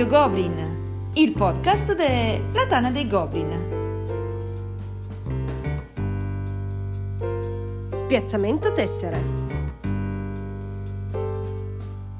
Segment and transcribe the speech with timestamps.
[0.00, 3.68] Radio Goblin, il podcast della Tana dei Goblin.
[8.06, 9.20] Piazzamento tessere.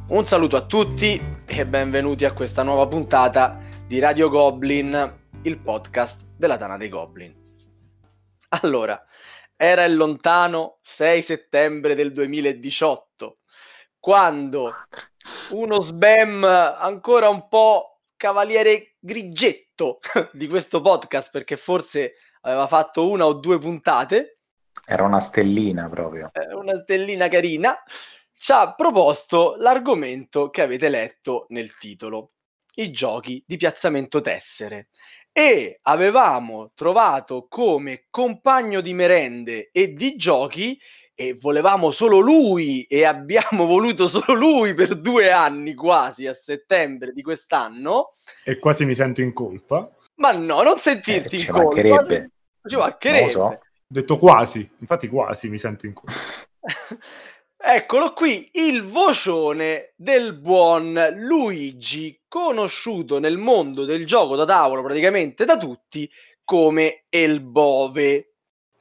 [0.08, 6.26] Un saluto a tutti e benvenuti a questa nuova puntata di Radio Goblin, il podcast
[6.36, 7.34] della Tana dei Goblin.
[8.60, 9.02] Allora,
[9.56, 13.38] era il lontano 6 settembre del 2018,
[13.98, 14.70] quando
[15.50, 20.00] uno sbam ancora un po' cavaliere grigetto
[20.32, 24.38] di questo podcast, perché forse aveva fatto una o due puntate.
[24.86, 26.30] Era una stellina proprio.
[26.54, 27.76] Una stellina carina.
[28.32, 32.32] Ci ha proposto l'argomento che avete letto nel titolo,
[32.76, 34.88] i giochi di piazzamento tessere
[35.32, 40.78] e avevamo trovato come compagno di merende e di giochi
[41.20, 47.12] e volevamo solo lui e abbiamo voluto solo lui per due anni quasi a settembre
[47.12, 48.12] di quest'anno.
[48.42, 49.86] E quasi mi sento in colpa.
[50.14, 51.64] Ma no non sentirti eh, in ci colpa.
[51.66, 52.30] mancherebbe.
[52.64, 53.30] Ci mancherebbe.
[53.32, 53.42] so.
[53.42, 56.14] ho detto quasi infatti quasi mi sento in colpa.
[57.62, 65.44] Eccolo qui, il vocione del buon Luigi, conosciuto nel mondo del gioco da tavolo praticamente
[65.44, 66.10] da tutti
[66.42, 68.29] come El Bove.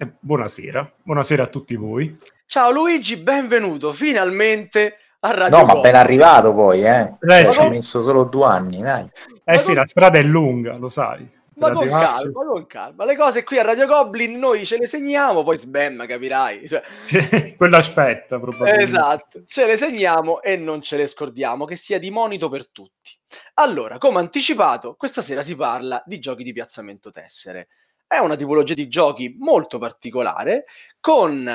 [0.02, 2.17] Eh, buonasera, buonasera a tutti voi.
[2.45, 5.91] Ciao Luigi, benvenuto finalmente a Radio No, ma Goblin.
[5.91, 7.16] ben arrivato poi, eh.
[7.19, 9.03] Eh, Ci ha messo solo due anni, dai.
[9.44, 11.30] Eh Ma sì, con- la strada è lunga, lo sai.
[11.56, 13.03] Ma con arrivarci- calma, con calma.
[13.06, 16.66] Le cose qui a Radio Goblin noi ce le segniamo, poi sbam, capirai.
[16.66, 16.81] Cioè,
[17.58, 18.81] quello aspetta, probabilmente.
[18.84, 23.11] Esatto, ce le segniamo e non ce le scordiamo, che sia di monito per tutti.
[23.56, 27.68] Allora, come anticipato, questa sera si parla di giochi di piazzamento tessere.
[28.12, 30.66] È una tipologia di giochi molto particolare,
[31.00, 31.47] con,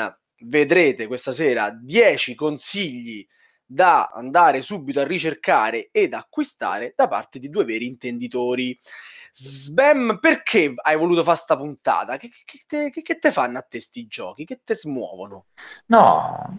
[0.44, 3.26] vedrete questa sera, 10 consigli
[3.66, 8.78] da andare subito a ricercare ed acquistare da parte di due veri intenditori.
[9.32, 12.16] Sbam, perché hai voluto fare sta puntata?
[12.18, 14.44] Che, che, che, te, che te fanno a te sti giochi?
[14.44, 15.46] Che te smuovono?
[15.86, 16.56] No,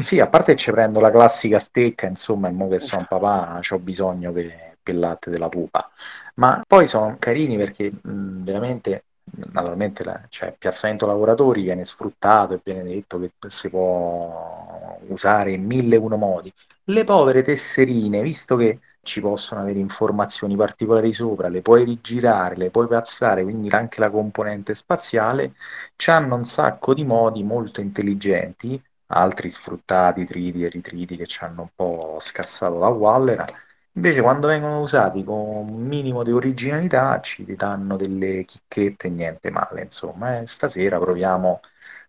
[0.00, 3.60] sì, a parte che ci prendo la classica stecca, insomma, e mo che sono papà,
[3.70, 5.90] ho bisogno che il latte della pupa.
[6.36, 9.04] Ma poi sono carini perché mh, veramente,
[9.52, 15.64] naturalmente, la- cioè, piazzamento lavoratori viene sfruttato e viene detto che si può usare in
[15.64, 16.52] mille uno modi.
[16.84, 22.70] Le povere tesserine, visto che ci possono avere informazioni particolari sopra, le puoi rigirare, le
[22.70, 25.54] puoi piazzare, quindi anche la componente spaziale,
[26.06, 28.80] hanno un sacco di modi molto intelligenti,
[29.12, 33.44] altri sfruttati, triti e ritriti che ci hanno un po' scassato la Wallera.
[34.00, 39.82] Invece, quando vengono usati con un minimo di originalità, ci danno delle chicchette niente male.
[39.82, 41.60] Insomma, eh, stasera proviamo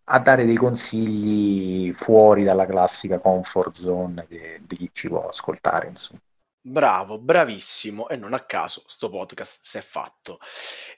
[0.06, 5.90] a dare dei consigli fuori dalla classica comfort zone di chi ci può ascoltare.
[5.90, 6.22] Insomma.
[6.64, 10.40] Bravo, bravissimo, e non a caso sto podcast si è fatto.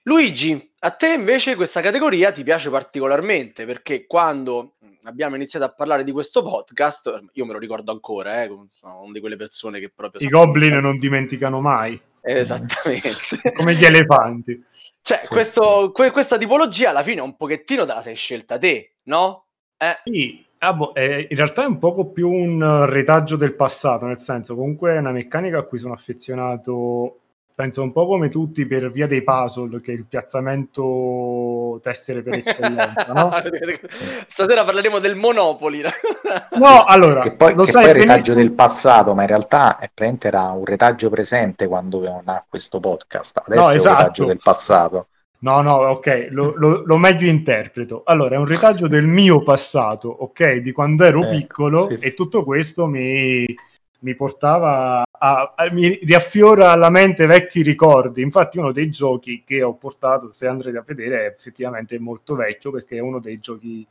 [0.04, 6.04] Luigi, a te invece questa categoria ti piace particolarmente perché quando abbiamo iniziato a parlare
[6.04, 9.90] di questo podcast, io me lo ricordo ancora, eh, sono una di quelle persone che
[9.94, 10.26] proprio...
[10.26, 13.52] I goblin non dimenticano mai, Esattamente.
[13.56, 14.64] come gli elefanti.
[15.02, 18.94] Cioè, Sì, questo- que- questa tipologia alla fine un pochettino te la sei scelta te,
[19.04, 19.46] no?
[19.78, 24.06] Eh, Sì, ah, boh, eh, in realtà è un poco più un retaggio del passato,
[24.06, 27.20] nel senso comunque è una meccanica a cui sono affezionato,
[27.56, 32.36] penso un po' come tutti per via dei puzzle, che è il piazzamento tessere per
[32.36, 33.32] eccellenza, no?
[34.28, 35.82] Stasera parleremo del Monopoli.
[36.58, 39.22] No, allora, Che poi, lo che sai poi è il retaggio benissimo- del passato, ma
[39.22, 39.90] in realtà è,
[40.22, 43.42] era un retaggio presente quando nacque questo podcast.
[43.46, 43.98] Adesso No, è un esatto.
[43.98, 45.08] retaggio del passato.
[45.40, 48.04] No, no, ok, lo, lo- lo meglio interpreto.
[48.06, 52.06] Allora, è un retaggio del mio passato, ok, di quando ero Eh, piccolo sì, sì.
[52.06, 53.46] e tutto questo mi,
[54.04, 58.22] mi portava a, a- mi riaffiora alla mente vecchi ricordi.
[58.22, 62.72] Infatti uno dei giochi che ho portato, se andrete a vedere, è effettivamente molto vecchio
[62.72, 63.86] perché è uno dei giochi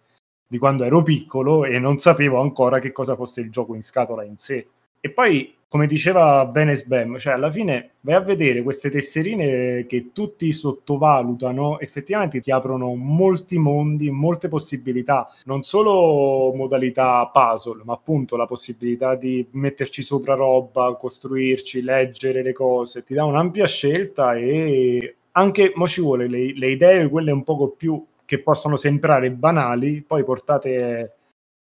[0.47, 4.23] di quando ero piccolo e non sapevo ancora che cosa fosse il gioco in scatola
[4.23, 4.67] in sé.
[5.01, 10.11] E poi, come diceva bene Sbam, cioè alla fine vai a vedere queste tesserine che
[10.13, 18.37] tutti sottovalutano, effettivamente ti aprono molti mondi, molte possibilità, non solo modalità puzzle, ma appunto
[18.37, 25.17] la possibilità di metterci sopra roba, costruirci, leggere le cose, ti dà un'ampia scelta e
[25.31, 30.05] anche, mo ci vuole, le, le idee, quelle un poco più che possono sembrare banali,
[30.07, 31.15] poi portate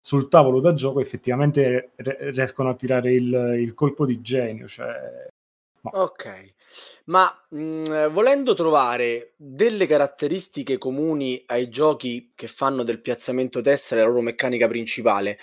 [0.07, 4.69] sul tavolo da gioco effettivamente re- riescono a tirare il, il colpo di genio.
[4.69, 4.87] Cioè,
[5.83, 6.55] Ok,
[7.07, 14.07] ma mh, volendo trovare delle caratteristiche comuni ai giochi che fanno del piazzamento tessere la
[14.07, 15.41] loro meccanica principale,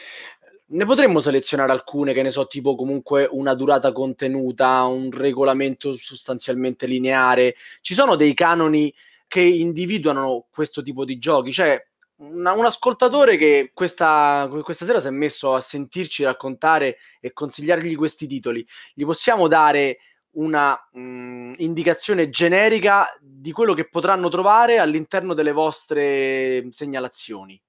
[0.67, 6.87] ne potremmo selezionare alcune che ne so, tipo comunque una durata contenuta, un regolamento sostanzialmente
[6.87, 7.55] lineare.
[7.81, 8.93] Ci sono dei canoni
[9.27, 11.85] che individuano questo tipo di giochi, cioè
[12.31, 17.95] una, un ascoltatore che questa, questa, sera si è messo a sentirci raccontare e consigliargli
[17.95, 19.97] questi titoli, gli possiamo dare
[20.31, 27.61] una mh, mm, indicazione generica di quello che potranno trovare all'interno delle vostre segnalazioni?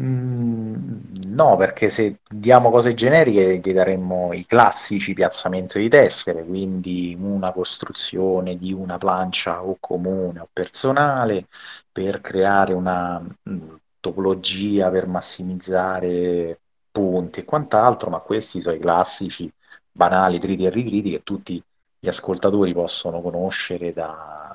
[0.00, 0.73] Mm,
[1.34, 7.52] no, perché se diamo cose generiche gli daremmo i classici piazzamenti di tessere, quindi una
[7.52, 11.46] costruzione di una plancia o comune o personale
[11.90, 16.60] per creare una mm, topologia per massimizzare
[16.90, 19.50] punti e quant'altro, ma questi sono i classici
[19.90, 21.62] banali triti e ritriti che tutti
[21.98, 24.54] gli ascoltatori possono conoscere da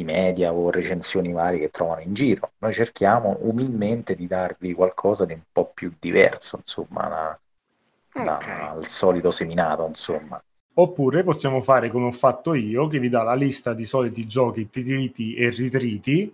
[0.00, 2.52] i media o recensioni varie che trovano in giro.
[2.58, 7.38] Noi cerchiamo umilmente di darvi qualcosa di un po' più diverso, insomma,
[8.12, 8.58] da, okay.
[8.74, 10.42] dal solito seminato, insomma.
[10.74, 14.70] Oppure possiamo fare come ho fatto io, che vi dà la lista di soliti giochi,
[14.70, 16.32] titriti e ritriti,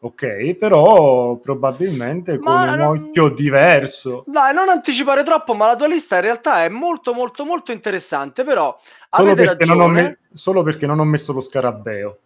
[0.00, 0.54] ok?
[0.54, 2.96] Però probabilmente con ma un non...
[2.96, 4.24] occhio diverso.
[4.26, 8.44] Dai, non anticipare troppo, ma la tua lista in realtà è molto molto molto interessante,
[8.44, 8.78] però
[9.08, 10.18] solo perché, me...
[10.32, 12.18] solo perché non ho messo lo scarabeo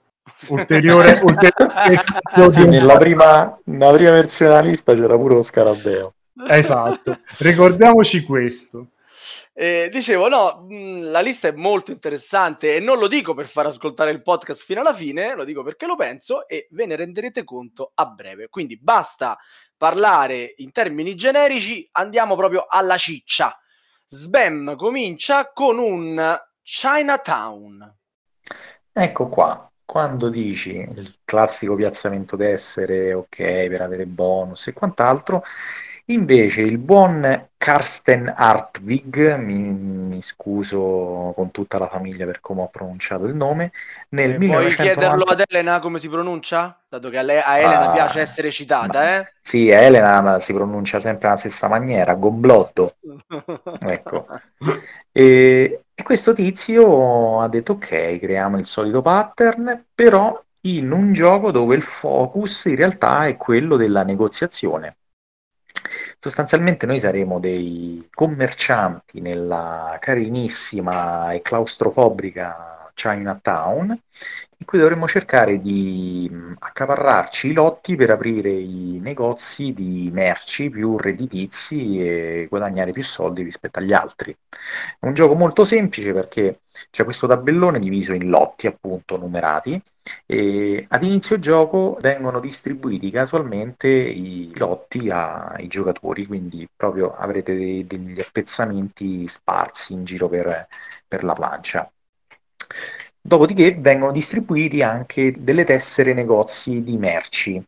[0.49, 6.15] ulteriore, ulteriore sì, nella, prima, nella prima versione della lista c'era pure lo scarabeo
[6.49, 8.89] esatto ricordiamoci questo
[9.55, 13.67] eh, dicevo, no, mh, la lista è molto interessante e non lo dico per far
[13.67, 17.45] ascoltare il podcast fino alla fine, lo dico perché lo penso e ve ne renderete
[17.45, 18.49] conto a breve.
[18.49, 19.39] Quindi basta
[19.77, 23.55] parlare in termini generici, andiamo proprio alla ciccia.
[24.07, 27.97] Sbam comincia con un Chinatown.
[28.91, 33.37] Ecco qua, quando dici il classico piazzamento d'essere, ok,
[33.69, 35.45] per avere bonus e quant'altro,
[36.07, 42.69] invece il buon Karsten Hartwig, mi, mi scuso con tutta la famiglia per come ho
[42.69, 43.73] pronunciato il nome,
[44.09, 44.75] nel eh, 1990...
[44.75, 46.81] Puoi chiederlo ad Elena come si pronuncia?
[46.89, 49.33] Dato che a, lei, a Elena ah, piace essere citata, ma, eh?
[49.43, 52.95] Sì, a Elena si pronuncia sempre alla stessa maniera, Gomblotto.
[53.79, 54.27] ecco.
[55.13, 61.53] E, e questo tizio ha detto ok, creiamo il solito pattern, però in un gioco
[61.53, 64.97] dove il focus in realtà è quello della negoziazione.
[66.19, 73.99] Sostanzialmente noi saremo dei commercianti nella carinissima e claustrofobica Chinatown
[74.63, 80.97] in cui dovremmo cercare di accaparrarci i lotti per aprire i negozi di merci più
[80.97, 84.37] redditizi e guadagnare più soldi rispetto agli altri.
[85.01, 86.61] È un gioco molto semplice perché
[86.91, 89.81] c'è questo tabellone diviso in lotti, appunto, numerati,
[90.27, 97.87] e ad inizio gioco vengono distribuiti casualmente i lotti ai giocatori, quindi proprio avrete dei,
[97.87, 100.69] degli appezzamenti sparsi in giro per,
[101.09, 101.91] per la plancia.
[103.21, 107.63] Dopodiché vengono distribuiti anche delle tessere negozi di merci,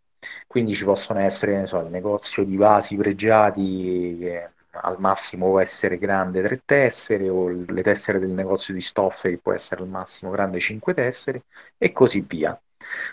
[0.46, 5.98] quindi ci possono essere so, il negozio di vasi pregiati che al massimo può essere
[5.98, 10.30] grande tre tessere o le tessere del negozio di stoffe che può essere al massimo
[10.32, 11.44] grande cinque tessere
[11.78, 12.58] e così via.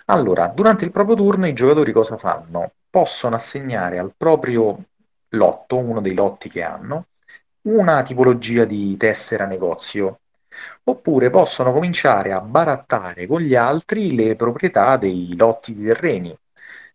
[0.06, 2.72] Allora, durante il proprio turno i giocatori cosa fanno?
[2.90, 4.84] Possono assegnare al proprio
[5.30, 7.06] lotto, uno dei lotti che hanno,
[7.64, 10.20] una tipologia di tessera negozio
[10.84, 16.38] oppure possono cominciare a barattare con gli altri le proprietà dei lotti di terreni.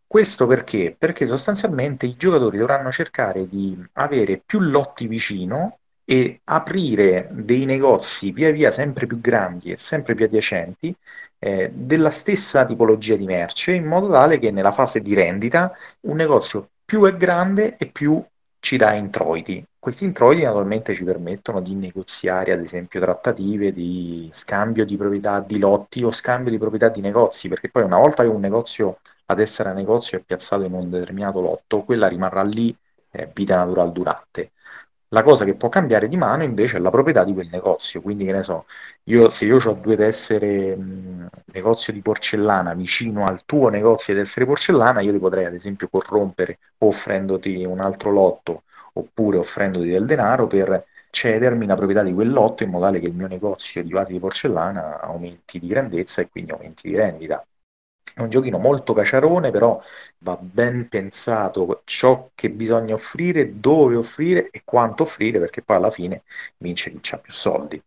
[0.07, 0.95] Questo perché?
[0.97, 8.31] Perché sostanzialmente i giocatori dovranno cercare di avere più lotti vicino e aprire dei negozi
[8.31, 10.95] via via sempre più grandi e sempre più adiacenti
[11.39, 15.73] eh, della stessa tipologia di merce in modo tale che nella fase di rendita
[16.03, 18.25] un negozio più è grande e più
[18.67, 19.65] ci dà introiti.
[19.79, 25.61] Questi introiti naturalmente ci permettono di negoziare, ad esempio, trattative di scambio di proprietà di
[25.61, 29.39] lotti o scambio di proprietà di negozi, perché poi una volta che un negozio ad
[29.39, 32.77] essere negozio è piazzato in un determinato lotto, quella rimarrà lì
[33.13, 34.51] eh, vita natural durante.
[35.11, 38.25] La cosa che può cambiare di mano invece è la proprietà di quel negozio, quindi
[38.25, 38.67] che ne so,
[39.05, 44.21] io, se io ho due tessere mh, negozio di porcellana vicino al tuo negozio di
[44.21, 48.63] tessere porcellana, io ti potrei ad esempio corrompere offrendoti un altro lotto
[48.95, 53.07] oppure offrendoti del denaro per cedermi la proprietà di quel lotto in modo tale che
[53.07, 57.45] il mio negozio di vasi di porcellana aumenti di grandezza e quindi aumenti di rendita.
[58.17, 59.79] È un giochino molto caciarone, però
[60.21, 65.91] va ben pensato ciò che bisogna offrire, dove offrire e quanto offrire, perché poi alla
[65.91, 66.23] fine
[66.57, 67.79] vince chi ha più soldi.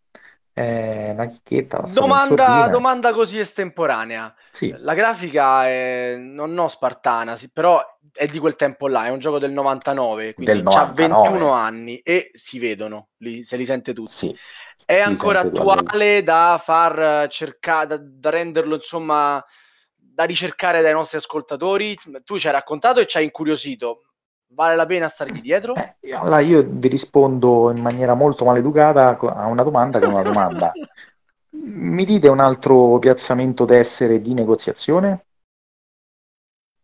[0.53, 1.83] è una chicchetta.
[1.91, 4.31] Domanda, domanda, così estemporanea.
[4.51, 4.71] Sì.
[4.77, 7.83] La grafica è non no spartana, sì, però
[8.13, 12.29] è di quel tempo là, è un gioco del 99, quindi ha 21 anni e
[12.35, 14.11] si vedono, li, se li sente tutti.
[14.11, 14.37] Sì,
[14.85, 19.43] è ancora attuale da far cercare, da, da renderlo insomma
[20.19, 21.97] da ricercare dai nostri ascoltatori.
[22.25, 24.01] Tu ci hai raccontato e ci hai incuriosito.
[24.47, 25.75] Vale la pena stargli dietro?
[25.75, 30.73] Eh, allora io vi rispondo in maniera molto maleducata a una domanda con una domanda.
[31.51, 35.25] Mi dite un altro piazzamento tessere di negoziazione?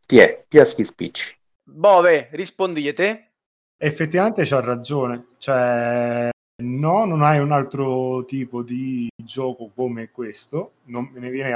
[0.07, 1.37] Ti è, Piaschi Spicci.
[1.61, 3.31] Bove, rispondi te?
[3.75, 5.31] Effettivamente c'ha ragione.
[5.39, 6.29] Cioè,
[6.63, 10.75] no, non hai un altro tipo di gioco come questo.
[10.85, 11.51] Non me ne viene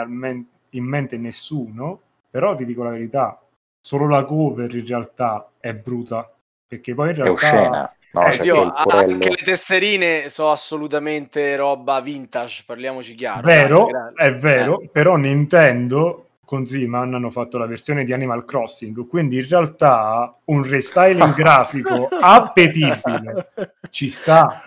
[0.72, 2.02] in mente nessuno.
[2.30, 3.42] Però ti dico la verità,
[3.80, 6.32] solo la cover in realtà è bruta
[6.68, 12.02] perché poi in realtà è oscena no, eh, io, anche le tesserine sono assolutamente roba
[12.02, 14.90] vintage parliamoci chiaro vero, è vero eh.
[14.90, 20.68] però Nintendo con Ziman hanno fatto la versione di Animal Crossing, quindi in realtà un
[20.68, 23.52] restyling grafico appetibile
[23.92, 24.64] ci sta.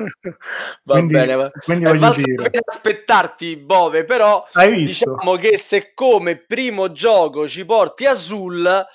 [0.84, 1.50] Va quindi, bene, va.
[1.50, 2.50] quindi voglio dire...
[2.64, 8.86] aspettarti, Bove, però diciamo che se come primo gioco ci porti Azul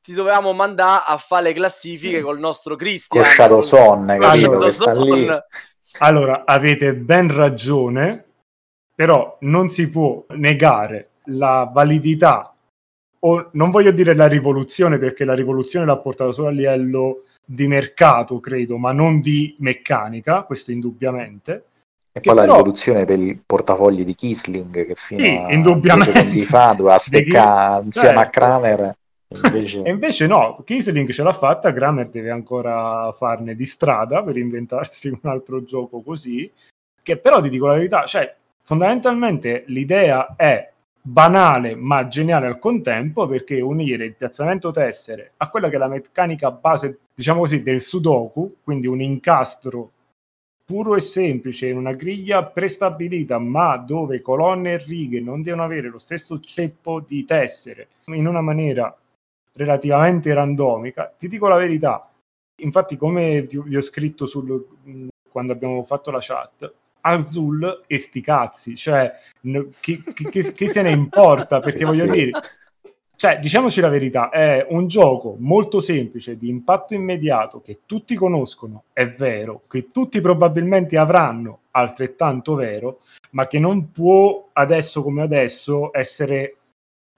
[0.00, 3.24] ti dovevamo mandare a fare le classifiche col nostro Cristian.
[3.24, 4.64] Con Shadow Son, capito?
[4.84, 5.44] Allora,
[5.98, 8.26] allora, avete ben ragione,
[8.94, 12.54] però non si può negare la validità,
[13.20, 17.66] o non voglio dire la rivoluzione perché la rivoluzione l'ha portata solo a livello di
[17.66, 21.64] mercato, credo, ma non di meccanica, questo indubbiamente.
[22.12, 22.56] E poi la però...
[22.56, 26.42] rivoluzione per il portafogli di Kisling che fino sì, a indubbiamente.
[26.42, 28.20] fa doveva steccare insieme certo.
[28.20, 28.96] a Kramer.
[29.44, 29.82] Invece...
[29.82, 35.08] e invece no, Kisling ce l'ha fatta, Kramer deve ancora farne di strada per inventarsi
[35.08, 36.50] un altro gioco così,
[37.02, 40.72] che però ti dico la verità, cioè fondamentalmente l'idea è
[41.08, 45.88] banale ma geniale al contempo perché unire il piazzamento tessere a quella che è la
[45.88, 49.92] meccanica base, diciamo così, del Sudoku, quindi un incastro
[50.64, 55.88] puro e semplice in una griglia prestabilita, ma dove colonne e righe non devono avere
[55.88, 58.94] lo stesso ceppo di tessere in una maniera
[59.54, 62.06] relativamente randomica, ti dico la verità.
[62.60, 64.66] Infatti, come vi ho scritto sul,
[65.30, 69.12] quando abbiamo fatto la chat, Azul e sti cazzi, cioè
[69.42, 71.60] no, chi, chi, chi, se ne importa?
[71.60, 72.10] Perché voglio sì.
[72.10, 72.30] dire,
[73.18, 78.84] cioè, diciamoci la verità, è un gioco molto semplice, di impatto immediato, che tutti conoscono,
[78.92, 83.00] è vero, che tutti probabilmente avranno, altrettanto vero,
[83.30, 86.58] ma che non può adesso come adesso essere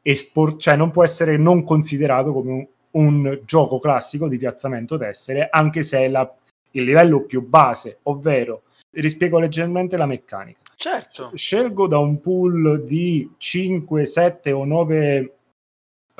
[0.00, 5.48] espor- cioè non può essere non considerato come un, un gioco classico di piazzamento tessere,
[5.50, 6.34] anche se è la,
[6.70, 10.60] il livello più base, ovvero rispiego leggermente la meccanica.
[10.74, 11.32] Certo.
[11.34, 15.34] Scelgo da un pool di 5, 7 o 9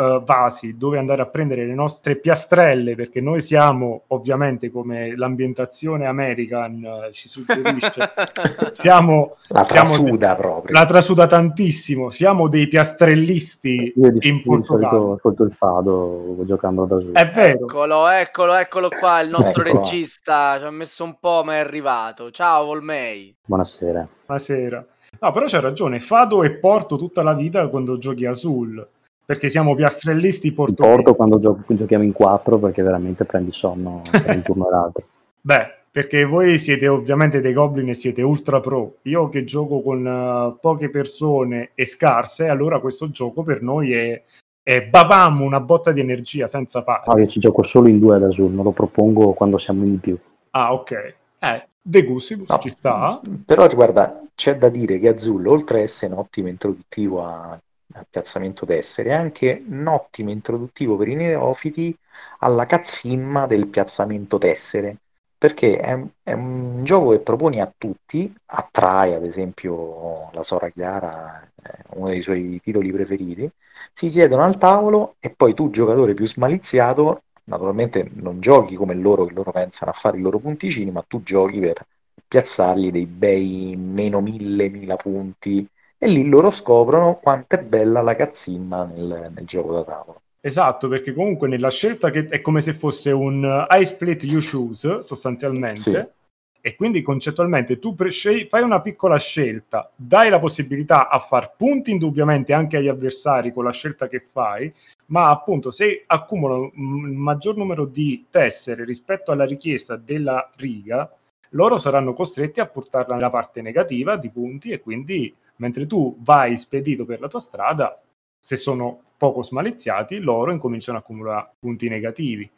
[0.00, 6.06] uh, vasi dove andare a prendere le nostre piastrelle, perché noi siamo ovviamente come l'ambientazione
[6.06, 8.10] American uh, ci suggerisce,
[8.72, 10.78] siamo la trasuda de- proprio.
[10.78, 15.18] La trasuda tantissimo, siamo dei piastrellisti Io in Portogallo.
[15.20, 17.12] Solito, il fado giocando da solo.
[17.12, 17.66] È vero.
[17.66, 19.78] Eccolo, eccolo, eccolo qua, il nostro ecco.
[19.78, 22.30] regista, ci ha messo un po' ma è arrivato.
[22.30, 23.34] Ciao Volmei.
[23.44, 24.08] Buonasera.
[24.26, 24.86] Buonasera.
[25.22, 28.88] No, però c'è ragione, Fado e Porto tutta la vita quando giochi Azul
[29.24, 30.96] perché siamo piastrellisti portoghesi.
[30.96, 35.04] Porto quando gio- giochiamo in quattro perché veramente prendi sonno tra un turno e l'altro.
[35.40, 38.96] Beh, perché voi siete ovviamente dei goblin e siete ultra pro.
[39.02, 44.22] Io che gioco con uh, poche persone e scarse, allora questo gioco per noi è,
[44.62, 47.02] è babam, una botta di energia senza pari.
[47.06, 49.98] No, io ci gioco solo in due ad Azul, non lo propongo quando siamo in
[49.98, 50.16] più.
[50.50, 51.14] Ah, ok.
[51.38, 53.20] Eh, De Gustibus no, ci sta.
[53.44, 57.58] Però guarda, c'è da dire che Azul, oltre a essere un ottimo introduttivo a
[57.94, 61.96] al piazzamento tessere, è anche un ottimo introduttivo per i neofiti
[62.40, 64.98] alla cazzimma del piazzamento tessere,
[65.36, 71.48] perché è, è, un gioco che proponi a tutti, attrae ad esempio la Sora Chiara,
[71.94, 73.50] uno dei suoi titoli preferiti,
[73.92, 79.24] si siedono al tavolo e poi tu, giocatore più smaliziato, naturalmente non giochi come loro
[79.24, 81.86] che loro pensano a fare i loro punticini, ma tu giochi per
[82.28, 85.66] piazzargli dei bei meno mille, mila punti
[86.02, 90.22] e lì loro scoprono quanto è bella la cazzimma nel, nel gioco da tavolo.
[90.40, 94.40] Esatto, perché comunque nella scelta che è come se fosse un uh, I split you
[94.40, 95.80] choose sostanzialmente.
[95.80, 96.18] Sì.
[96.62, 101.90] E quindi concettualmente tu pre- fai una piccola scelta, dai la possibilità a far punti
[101.90, 104.72] indubbiamente anche agli avversari con la scelta che fai,
[105.06, 111.10] ma appunto se accumulano un maggior numero di tessere rispetto alla richiesta della riga,
[111.50, 116.56] loro saranno costretti a portarla nella parte negativa di punti e quindi mentre tu vai
[116.56, 118.00] spedito per la tua strada,
[118.38, 122.48] se sono poco smaliziati, loro incominciano a accumulare punti negativi.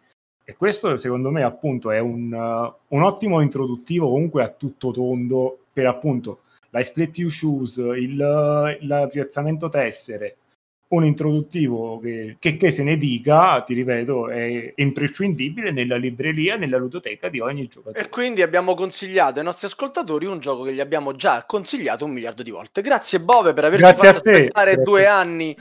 [0.44, 5.58] E questo secondo me appunto è un, uh, un ottimo introduttivo comunque a tutto tondo
[5.72, 10.37] per appunto la split you shoes, il, il piazzamento tessere,
[10.92, 16.76] un introduttivo che, che, che, se ne dica, ti ripeto, è imprescindibile nella libreria, nella
[16.76, 18.04] ludoteca di ogni giocatore.
[18.04, 22.12] E quindi abbiamo consigliato ai nostri ascoltatori un gioco che gli abbiamo già consigliato un
[22.12, 22.82] miliardo di volte.
[22.82, 24.84] Grazie Bove per averci Grazie fatto aspettare Grazie.
[24.84, 25.56] due anni.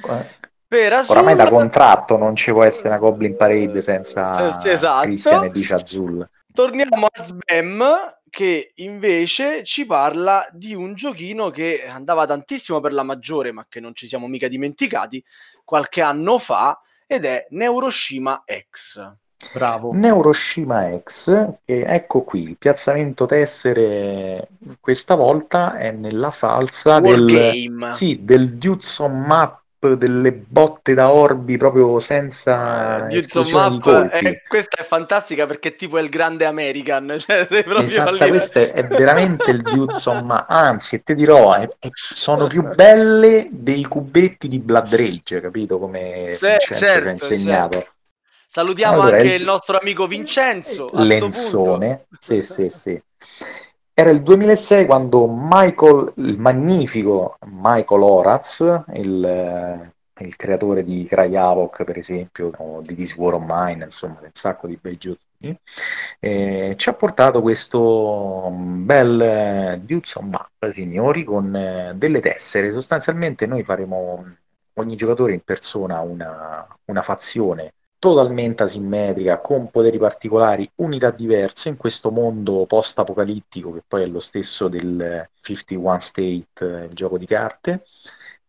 [0.68, 1.16] Per Azul...
[1.16, 5.04] Oramai da contratto non ci può essere una Goblin Parade senza esatto.
[5.04, 6.30] Christian e Dice Azul.
[6.54, 7.84] Torniamo a Sbam
[8.32, 13.82] che invece ci parla di un giochino che andava tantissimo per la maggiore, ma che
[13.82, 15.24] non ci siamo mica dimenticati,
[15.66, 19.16] qualche anno fa, ed è Neuroshima X.
[19.54, 19.92] Bravo.
[19.94, 21.28] Neuroshima X,
[21.66, 24.48] e ecco qui, il piazzamento tessere
[24.80, 27.94] questa volta è nella salsa del, Wargame.
[27.94, 34.78] sì, del Dudes on Map delle botte da orbi proprio senza di Map, eh, questa
[34.78, 39.62] è fantastica perché tipo è il grande American, cioè Esatto, questo è, è veramente il
[39.62, 44.94] Dudes on Map, anzi, te dirò, è- è- sono più belle dei cubetti di Blood
[44.94, 47.86] Rage, capito come ha certo, insegnato.
[48.48, 50.92] Salutiamo Allora, anche il- il nostro amico Vincenzo.
[50.94, 53.02] Lenzone, sì, sì, sì.
[53.94, 61.36] Era il 2006 quando Michael, il magnifico Michael Horaz, il, eh, il creatore di Cry
[61.36, 65.58] Havoc, per esempio, o di This War of Mine, insomma, un sacco di bei giochi,
[66.20, 72.72] eh, ci ha portato questo bel eh, Dudes on Map, signori, con eh, delle tessere.
[72.72, 74.26] Sostanzialmente noi faremo
[74.76, 81.78] ogni giocatore in persona una, una fazione totalmente asimmetrica, con poteri particolari, unità diverse in
[81.78, 87.28] questo mondo post-apocalittico che poi è lo stesso del 51 State, eh, il gioco di
[87.28, 87.86] carte,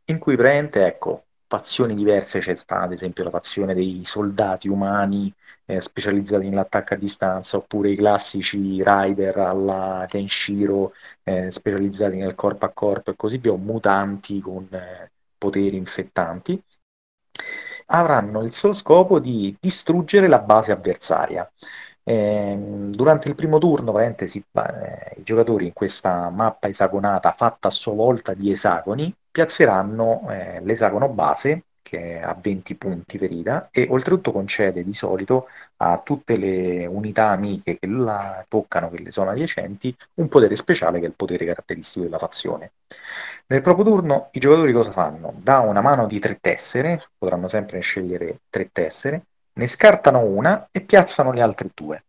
[0.07, 5.31] in cui praticamente, ecco, fazioni diverse, c'è stata ad esempio la fazione dei soldati umani
[5.67, 12.65] eh, specializzati nell'attacco a distanza, oppure i classici rider alla Kenshiro eh, specializzati nel corpo
[12.65, 16.63] a corpo e così via, o mutanti con eh, poteri infettanti
[17.93, 21.51] avranno il solo scopo di distruggere la base avversaria.
[22.05, 22.57] Eh,
[22.91, 23.95] durante il primo turno,
[24.27, 30.29] si, eh, i giocatori in questa mappa esagonata, fatta a sua volta di esagoni, piazzeranno
[30.31, 36.01] eh, l'esagono base che è a 20 punti ferita e oltretutto concede di solito a
[36.03, 41.07] tutte le unità amiche che la toccano, che le sono adiacenti, un potere speciale che
[41.07, 42.73] è il potere caratteristico della fazione.
[43.47, 45.35] Nel proprio turno i giocatori cosa fanno?
[45.37, 50.81] Da una mano di tre tessere, potranno sempre scegliere tre tessere, ne scartano una e
[50.81, 52.05] piazzano le altre due.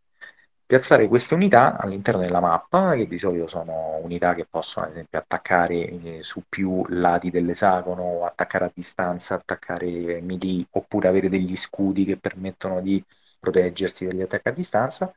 [0.65, 5.19] Piazzare queste unità all'interno della mappa, che di solito sono unità che possono ad esempio
[5.19, 12.05] attaccare eh, su più lati dell'esagono, attaccare a distanza, attaccare melee, oppure avere degli scudi
[12.05, 13.03] che permettono di
[13.39, 15.13] proteggersi dagli attacchi a distanza,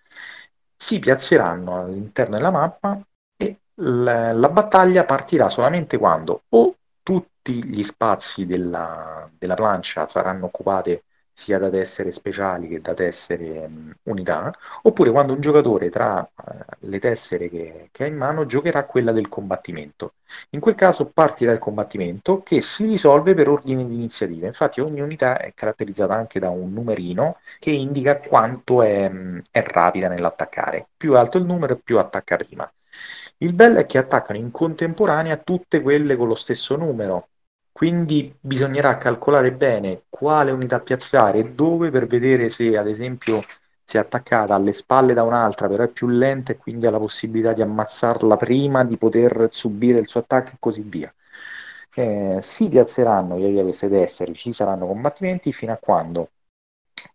[0.76, 3.00] si piazzeranno all'interno della mappa
[3.36, 10.46] e la, la battaglia partirà solamente quando o tutti gli spazi della, della plancia saranno
[10.46, 11.00] occupati
[11.38, 14.50] sia da tessere speciali che da tessere mh, unità,
[14.82, 19.12] oppure quando un giocatore tra eh, le tessere che, che ha in mano giocherà quella
[19.12, 20.14] del combattimento.
[20.50, 24.46] In quel caso partirà il combattimento che si risolve per ordine di iniziativa.
[24.46, 29.62] Infatti ogni unità è caratterizzata anche da un numerino che indica quanto è, mh, è
[29.62, 30.86] rapida nell'attaccare.
[30.96, 32.70] Più alto il numero, più attacca prima.
[33.38, 37.28] Il bello è che attaccano in contemporanea tutte quelle con lo stesso numero,
[37.76, 43.42] quindi bisognerà calcolare bene quale unità piazzare e dove per vedere se ad esempio
[43.84, 46.98] si è attaccata alle spalle da un'altra, però è più lenta e quindi ha la
[46.98, 51.12] possibilità di ammazzarla prima di poter subire il suo attacco e così via.
[51.94, 56.30] Eh, si piazzeranno via via queste tessere, ci saranno combattimenti fino a quando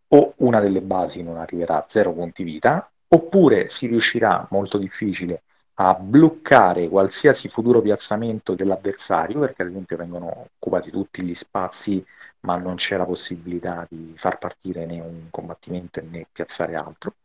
[0.09, 5.41] o una delle basi non arriverà a zero punti vita, oppure si riuscirà, molto difficile,
[5.75, 12.03] a bloccare qualsiasi futuro piazzamento dell'avversario, perché ad esempio vengono occupati tutti gli spazi,
[12.41, 17.15] ma non c'è la possibilità di far partire né un combattimento né piazzare altro,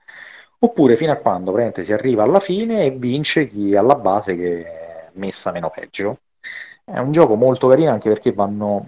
[0.59, 5.11] oppure fino a quando si arriva alla fine e vince chi alla base che è
[5.15, 6.21] messa meno peggio.
[6.85, 8.87] È un gioco molto carino anche perché vanno,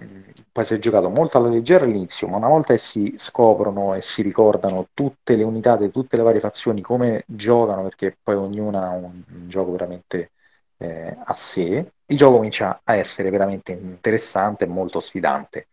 [0.51, 4.01] poi si è giocato molto alla leggera all'inizio, ma una volta che si scoprono e
[4.01, 8.87] si ricordano tutte le unità di tutte le varie fazioni, come giocano, perché poi ognuna
[8.87, 10.31] ha un, un gioco veramente
[10.77, 15.67] eh, a sé, il gioco comincia a essere veramente interessante e molto sfidante.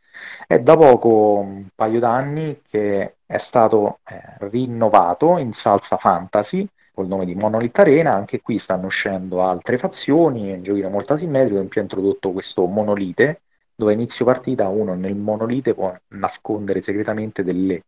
[0.47, 7.07] È da poco, un paio d'anni, che è stato eh, rinnovato in salsa fantasy col
[7.09, 11.61] nome di Monolith Arena, anche qui stanno uscendo altre fazioni, è un giochino molto asimmetrico,
[11.61, 13.43] in più ha introdotto questo monolite,
[13.77, 17.83] dove a inizio partita uno nel monolite può nascondere segretamente delle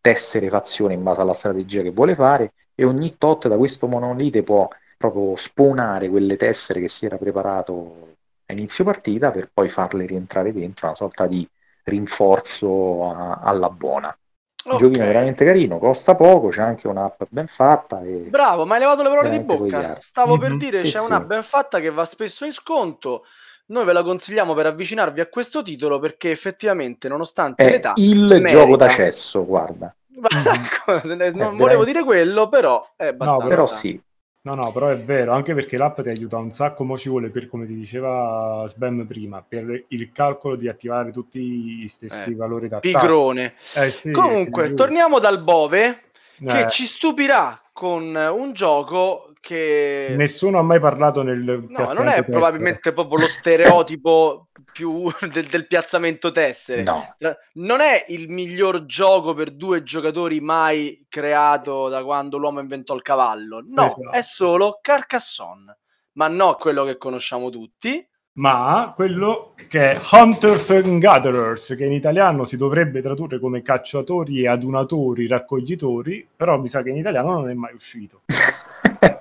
[0.00, 4.42] tessere fazione in base alla strategia che vuole fare e ogni tot da questo monolite
[4.42, 10.04] può proprio spawnare quelle tessere che si era preparato a inizio partita per poi farle
[10.04, 11.48] rientrare dentro una sorta di
[11.84, 14.14] rinforzo a, alla buona.
[14.62, 14.86] Un okay.
[14.86, 18.02] giochino veramente carino, costa poco, c'è anche un'app ben fatta.
[18.02, 19.96] E Bravo, ma hai levato le parole di bocca.
[20.00, 20.40] Stavo mm-hmm.
[20.40, 21.04] per dire, sì, c'è sì.
[21.04, 23.24] un'app ben fatta che va spesso in sconto.
[23.70, 28.26] Noi ve la consigliamo per avvicinarvi a questo titolo perché effettivamente, nonostante È l'età, il
[28.26, 28.48] merita.
[28.48, 29.94] gioco d'accesso, guarda.
[30.20, 31.34] Mm-hmm.
[31.34, 33.42] non volevo dire quello, però è abbastanza.
[33.42, 33.98] No, però sì.
[34.42, 37.30] No, no, però è vero, anche perché l'app ti aiuta un sacco, mo ci vuole
[37.30, 42.34] per, come ti diceva Sbam prima, per il calcolo di attivare tutti gli stessi Eh,
[42.34, 43.54] valori da Pigrone.
[43.76, 46.02] Eh, sì, Comunque, torniamo dal Bove
[46.46, 52.06] che eh, ci stupirà con un gioco che Nessuno ha mai parlato nel no, non
[52.08, 52.24] è tessere.
[52.30, 56.82] probabilmente proprio lo stereotipo più del, del piazzamento tessere.
[56.82, 57.16] No,
[57.54, 63.02] Non è il miglior gioco per due giocatori mai creato da quando l'uomo inventò il
[63.02, 63.64] cavallo.
[63.66, 64.10] No, Esatto.
[64.12, 65.78] è solo Carcassonne,
[66.12, 68.06] ma no quello che conosciamo tutti.
[68.34, 74.42] ma quello che è Hunters and Gatherers, che in italiano si dovrebbe tradurre come cacciatori
[74.42, 78.22] e adunatori, raccoglitori, però mi sa che in italiano non è mai uscito.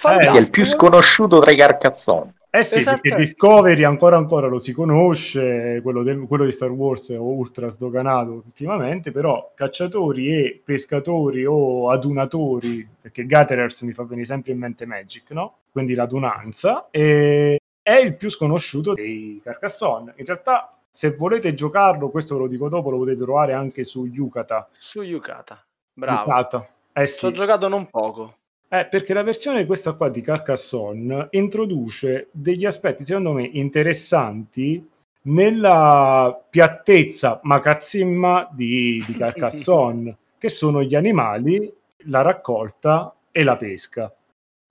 [0.00, 0.32] Fantastico.
[0.32, 2.34] che è il più sconosciuto tra i Carcassonne.
[2.52, 2.98] Eh sì, Esatto.
[3.02, 7.68] perché Discovery ancora ancora lo si conosce, quello, del- quello di Star Wars è ultra
[7.68, 14.58] sdoganato ultimamente, però cacciatori e pescatori o adunatori, perché Gatherers mi fa venire sempre in
[14.58, 15.58] mente Magic, no?
[15.70, 20.14] Quindi l'adunanza, e è il più sconosciuto dei Carcassonne.
[20.16, 24.06] In realtà, se volete giocarlo, questo ve lo dico dopo, lo potete trovare anche su
[24.06, 24.68] Yukata.
[24.72, 25.64] Su Yukata.
[25.92, 26.20] Bravo.
[26.22, 26.68] Yukata.
[26.92, 27.34] Eh Ci ho sì.
[27.34, 28.34] giocato non poco.
[28.72, 34.88] Eh, perché la versione questa qua di Carcassonne introduce degli aspetti, secondo me, interessanti
[35.22, 41.68] nella piattezza macazzimma di, di Carcassonne, che sono gli animali,
[42.04, 44.14] la raccolta e la pesca,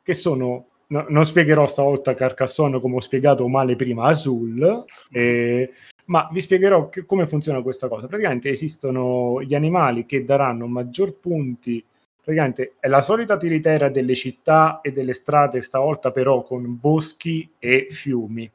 [0.02, 0.66] che sono...
[0.88, 5.74] no- non spiegherò stavolta Carcassonne come ho spiegato male prima Azul, eh,
[6.06, 8.08] ma vi spiegherò che- come funziona questa cosa.
[8.08, 11.84] Praticamente esistono gli animali che daranno maggior punti
[12.30, 17.88] praticamente è la solita tiritera delle città e delle strade, stavolta però con boschi e
[17.90, 18.50] fiumi,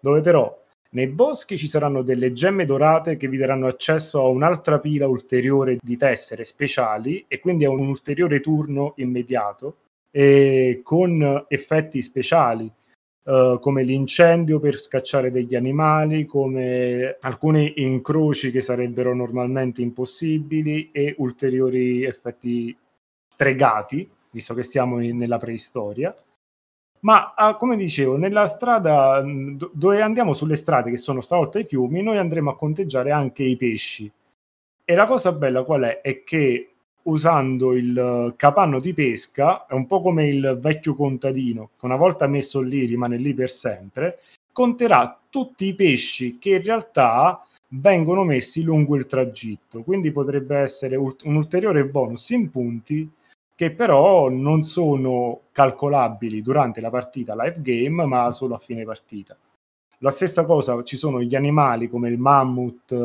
[0.00, 0.56] dove però
[0.90, 5.78] nei boschi ci saranno delle gemme dorate che vi daranno accesso a un'altra pila ulteriore
[5.80, 9.76] di tessere speciali e quindi a un ulteriore turno immediato
[10.12, 12.70] e con effetti speciali
[13.24, 21.14] eh, come l'incendio per scacciare degli animali, come alcuni incroci che sarebbero normalmente impossibili e
[21.18, 22.76] ulteriori effetti
[23.40, 26.14] stregati, visto che siamo in- nella preistoria.
[27.00, 31.58] Ma ah, come dicevo, nella strada mh, do- dove andiamo sulle strade che sono stavolta
[31.58, 34.12] i fiumi, noi andremo a conteggiare anche i pesci.
[34.84, 36.00] E la cosa bella qual è?
[36.02, 36.66] È che
[37.04, 42.26] usando il capanno di pesca, è un po' come il vecchio contadino, che una volta
[42.26, 44.18] messo lì rimane lì per sempre,
[44.52, 49.82] conterà tutti i pesci che in realtà vengono messi lungo il tragitto.
[49.82, 53.10] Quindi potrebbe essere un ulteriore bonus in punti
[53.60, 59.36] che però non sono calcolabili durante la partita live game, ma solo a fine partita.
[59.98, 62.96] La stessa cosa, ci sono gli animali come il mammut eh,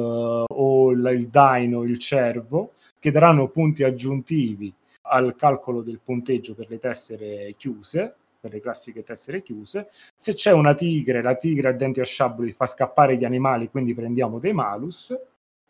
[0.48, 4.74] o il, il dino, il cervo, che daranno punti aggiuntivi
[5.08, 9.90] al calcolo del punteggio per le tessere chiuse, per le classiche tessere chiuse.
[10.16, 14.40] Se c'è una tigre, la tigre a denti asciabili fa scappare gli animali, quindi prendiamo
[14.40, 15.14] dei malus.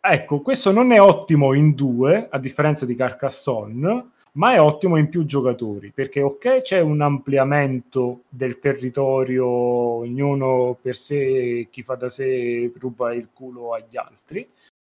[0.00, 5.08] Ecco, questo non è ottimo in due, a differenza di Carcassonne, ma è ottimo in
[5.08, 12.08] più giocatori perché ok c'è un ampliamento del territorio ognuno per sé chi fa da
[12.08, 14.48] sé ruba il culo agli altri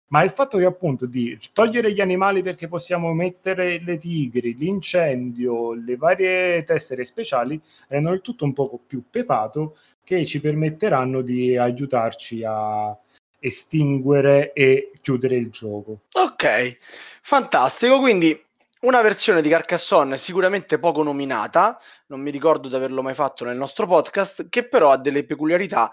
[0.10, 5.74] ma il fatto che appunto di togliere gli animali perché possiamo mettere le tigri, l'incendio,
[5.74, 11.58] le varie tessere speciali rendono il tutto un poco più pepato che ci permetteranno di
[11.58, 12.98] aiutarci a
[13.40, 16.00] estinguere e chiudere il gioco.
[16.14, 16.78] Ok,
[17.22, 18.00] fantastico.
[18.00, 18.47] Quindi
[18.82, 23.58] una versione di Carcassonne sicuramente poco nominata, non mi ricordo di averlo mai fatto nel
[23.58, 25.90] nostro podcast, che però ha delle peculiarità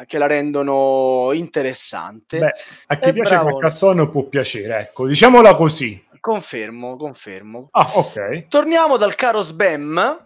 [0.00, 2.38] eh, che la rendono interessante.
[2.38, 2.52] Beh,
[2.86, 3.58] a chi Eh, piace bravo.
[3.58, 6.04] Carcassonne può piacere, ecco, diciamola così.
[6.20, 7.68] Confermo, confermo.
[7.70, 8.46] Ah, ok.
[8.48, 10.22] Torniamo dal caro Sbam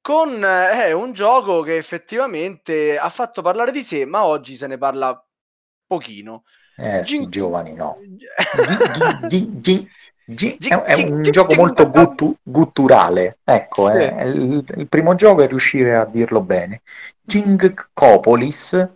[0.00, 4.76] con eh, un gioco che effettivamente ha fatto parlare di sé, ma oggi se ne
[4.78, 5.22] parla
[5.86, 6.44] pochino.
[6.76, 7.96] Eh, Gin- giovani, no.
[9.28, 9.88] Gi- Gi-
[10.34, 13.92] gi- G- è, è un gioco molto guttu- gutturale, ecco, sì.
[13.92, 16.82] è, il, il, primo gioco è riuscire a dirlo bene.
[17.20, 18.88] Gingopolis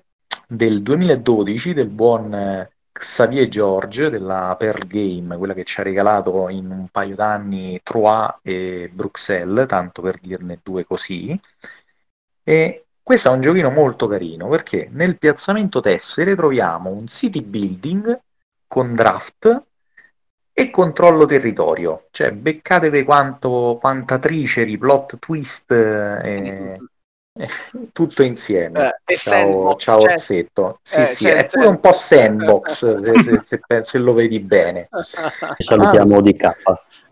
[0.48, 6.48] del 2012 del buon eh, Xavier George della Pearl Game, quella che ci ha regalato
[6.48, 11.38] in un paio d'anni Troyes e Bruxelles, tanto per dirne due così.
[12.42, 18.18] E questo è un giochino molto carino perché nel piazzamento tessere troviamo un city building
[18.66, 19.62] con draft
[20.56, 26.78] e controllo territorio, cioè beccatevi quanto, quanta triceri, plot twist e,
[27.92, 28.94] tutto insieme.
[29.04, 30.78] Eh, ciao, sandbox, ciao cioè, Orsetto.
[30.80, 34.88] Sì, eh, sì, è pure un po' sandbox se, se, se, lo vedi bene.
[35.58, 36.52] Salutiamo ah, DK.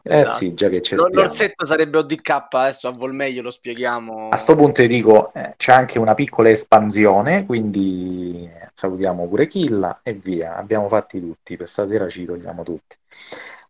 [0.05, 0.37] Eh esatto.
[0.37, 4.27] sì, già che c'è L'orsetto sarebbe ODK, adesso a vol meglio lo spieghiamo.
[4.27, 10.01] A questo punto ti dico, eh, c'è anche una piccola espansione, quindi salutiamo pure Killa
[10.03, 12.97] e via, abbiamo fatti tutti, per stasera ci togliamo tutti.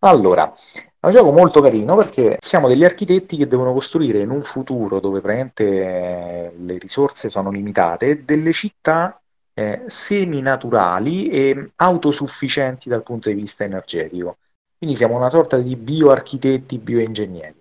[0.04, 4.42] Allora, è un gioco molto carino perché siamo degli architetti che devono costruire in un
[4.42, 9.20] futuro dove praticamente eh, le risorse sono limitate delle città
[9.54, 14.38] eh, semi-naturali e autosufficienti dal punto di vista energetico.
[14.82, 17.54] Quindi siamo una sorta di bioarchitetti, bioingegneri.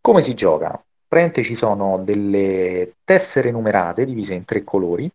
[0.00, 0.70] Come si gioca?
[1.06, 5.08] Praticamente ci sono delle tessere numerate divise in tre colori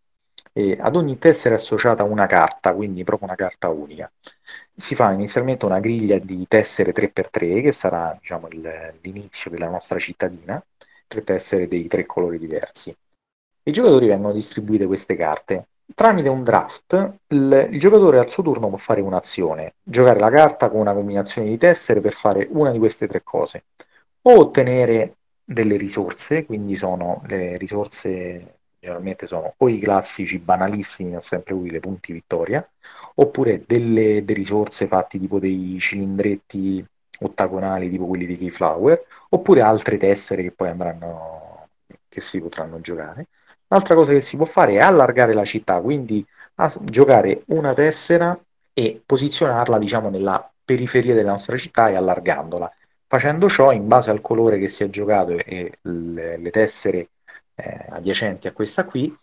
[0.54, 4.10] e ad ogni tessera è associata una carta, quindi proprio una carta unica.
[4.74, 10.00] Si fa inizialmente una griglia di tessere 3x3, che sarà diciamo, il, l'inizio della nostra
[10.00, 10.64] cittadina,
[11.06, 12.96] tre tessere dei tre colori diversi.
[13.64, 15.68] I giocatori vengono distribuite queste carte.
[15.94, 20.70] Tramite un draft, il, il giocatore al suo turno può fare un'azione, giocare la carta
[20.70, 23.66] con una combinazione di tessere per fare una di queste tre cose,
[24.24, 31.20] o ottenere delle risorse, quindi sono le risorse generalmente sono o i classici banalissimi, ma
[31.20, 32.68] sempre utile, punti vittoria,
[33.16, 36.86] oppure delle, delle risorse fatte tipo dei cilindretti
[37.20, 41.70] ottagonali tipo quelli di Keyflower, oppure altre tessere che poi andranno,
[42.08, 43.28] che si potranno giocare.
[43.76, 46.26] L'altra cosa che si può fare è allargare la città, quindi
[46.84, 48.40] giocare una tessera
[48.72, 52.72] e posizionarla diciamo nella periferia della nostra città e allargandola.
[53.06, 57.10] Facendo ciò, in base al colore che si è giocato e le, le tessere
[57.54, 59.14] eh, adiacenti a questa qui,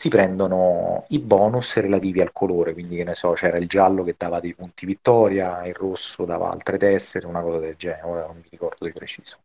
[0.00, 4.14] si prendono i bonus relativi al colore, quindi che ne so, c'era il giallo che
[4.16, 8.48] dava dei punti vittoria, il rosso dava altre tessere, una cosa del genere, non mi
[8.48, 9.40] ricordo di preciso.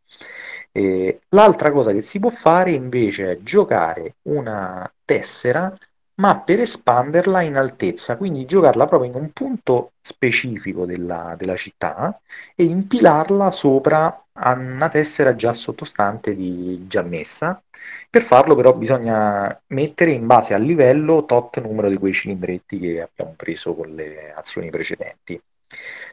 [0.72, 5.76] E l'altra cosa che si può fare invece è giocare una tessera
[6.14, 12.18] ma per espanderla in altezza, quindi giocarla proprio in un punto specifico della, della città
[12.54, 17.62] e impilarla sopra a una tessera già sottostante di, già messa.
[18.08, 23.02] Per farlo però bisogna mettere in base al livello tot numero di quei cilindretti che
[23.02, 25.40] abbiamo preso con le azioni precedenti.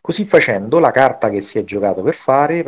[0.02, 2.64] Così facendo la carta che si è giocato per fare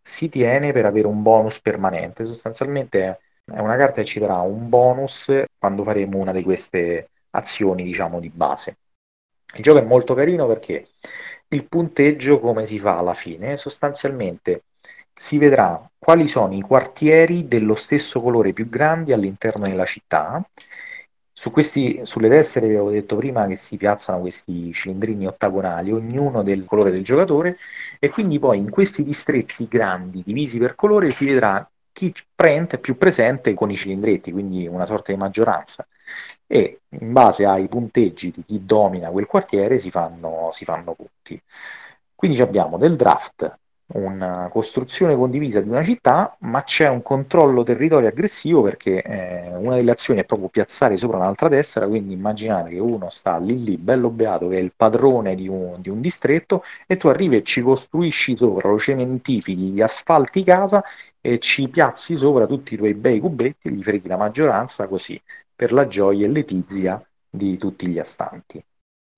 [0.00, 4.68] si tiene per avere un bonus permanente, sostanzialmente è una carta che ci darà un
[4.68, 8.76] bonus quando faremo una di queste azioni, diciamo, di base.
[9.56, 10.86] Il gioco è molto carino perché
[11.48, 13.56] il punteggio come si fa alla fine?
[13.56, 14.62] Sostanzialmente
[15.20, 20.42] si vedrà quali sono i quartieri dello stesso colore più grandi all'interno della città.
[21.30, 26.42] Su questi, sulle tessere vi avevo detto prima che si piazzano questi cilindrini ottagonali, ognuno
[26.42, 27.58] del colore del giocatore,
[27.98, 32.96] e quindi poi in questi distretti grandi divisi per colore si vedrà chi prende più
[32.96, 35.86] presente con i cilindretti, quindi una sorta di maggioranza.
[36.46, 41.40] E in base ai punteggi di chi domina quel quartiere si fanno, si fanno punti.
[42.14, 43.58] Quindi abbiamo del draft,
[43.92, 49.76] una costruzione condivisa di una città, ma c'è un controllo territorio aggressivo perché eh, una
[49.76, 53.76] delle azioni è proprio piazzare sopra un'altra tessera, quindi immaginate che uno sta lì lì,
[53.76, 57.42] bello beato, che è il padrone di un, di un distretto, e tu arrivi e
[57.42, 60.84] ci costruisci sopra, lo cementifichi, gli asfalti casa
[61.20, 65.20] e ci piazzi sopra tutti i tuoi bei cubetti, gli freghi la maggioranza così,
[65.54, 68.62] per la gioia e letizia di tutti gli astanti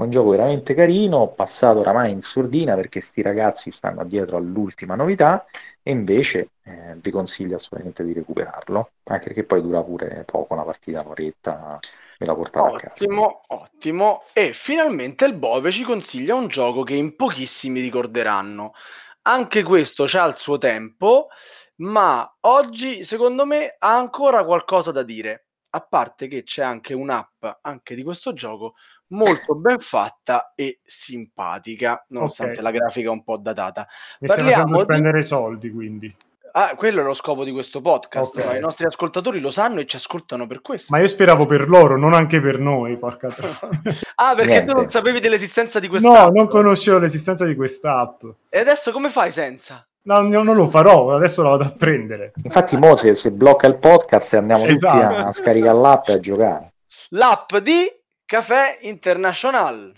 [0.02, 5.44] un gioco veramente carino, passato oramai in sordina perché sti ragazzi stanno dietro all'ultima novità
[5.82, 10.62] e invece eh, vi consiglio assolutamente di recuperarlo, anche perché poi dura pure poco, una
[10.62, 11.78] partita un'oretta,
[12.18, 12.92] me la portavo a casa.
[12.94, 14.22] Ottimo, ottimo.
[14.32, 18.74] E finalmente il Bove ci consiglia un gioco che in pochissimi ricorderanno.
[19.22, 21.28] Anche questo c'ha il suo tempo,
[21.76, 27.44] ma oggi secondo me ha ancora qualcosa da dire a parte che c'è anche un'app
[27.62, 28.74] anche di questo gioco
[29.12, 32.64] molto ben fatta e simpatica, nonostante okay.
[32.64, 33.86] la grafica un po' datata.
[34.20, 36.14] Mi Parliamo di spendere soldi, quindi.
[36.54, 38.36] Ah, quello è lo scopo di questo podcast.
[38.36, 38.44] Ok.
[38.44, 40.94] ma I nostri ascoltatori lo sanno e ci ascoltano per questo.
[40.94, 43.58] Ma io speravo per loro, non anche per noi, porca troia.
[44.16, 44.72] ah, perché Niente.
[44.72, 46.32] tu non sapevi dell'esistenza di questa No, app.
[46.34, 48.24] non conoscevo l'esistenza di quest'app.
[48.50, 49.86] E adesso come fai senza?
[50.04, 52.32] No, no, non lo farò, adesso la vado a prendere.
[52.42, 55.26] Infatti, mo se, blocca il podcast e andiamo tutti Esatto.
[55.26, 56.72] a scaricare l'app e a giocare.
[57.10, 57.88] L'app di
[58.32, 59.92] Café International.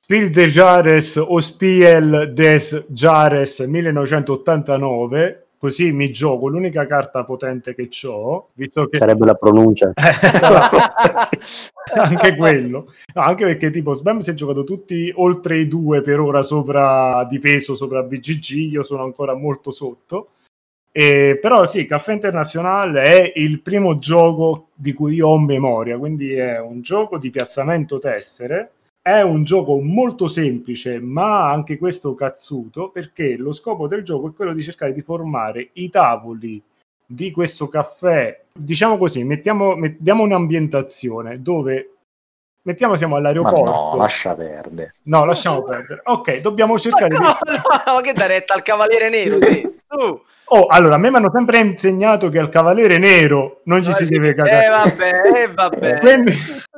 [0.00, 7.88] Spiel des Jahres o Spiel des Jahres 1989, così mi gioco l'unica carta potente che
[8.08, 8.98] ho, visto che...
[8.98, 9.92] Sarebbe la pronuncia.
[11.94, 16.18] anche quello No, anche perché tipo Sbam si è giocato tutti oltre i due per
[16.18, 20.30] ora sopra di peso sopra BGG io sono ancora molto sotto
[20.92, 26.32] E però sì Caffè International è il primo gioco di cui io ho memoria quindi
[26.32, 28.72] è un gioco di piazzamento tessere.
[29.02, 34.34] È un gioco molto semplice ma anche questo cazzuto perché lo scopo del gioco è
[34.34, 36.62] quello di cercare di formare i tavoli
[37.12, 41.94] di questo caffè, diciamo così, mettiamo, mettiamo un'ambientazione dove
[42.62, 43.62] mettiamo siamo Ma all'aeroporto.
[43.64, 44.92] no, lascia perdere.
[45.04, 46.00] No, lasciamo perdere.
[46.04, 47.28] Ok, dobbiamo Ma cercare di no,
[47.86, 49.38] no, ma che dai retta al Cavaliere Nero?
[49.38, 49.74] te?
[49.88, 50.22] Su.
[50.52, 53.94] Oh, allora, a me mi hanno sempre insegnato che al Cavaliere Nero non ci Ma
[53.94, 54.64] si sì, deve cagare.
[54.64, 55.98] Eh vabbè, eh vabbè.
[56.00, 56.32] Quindi,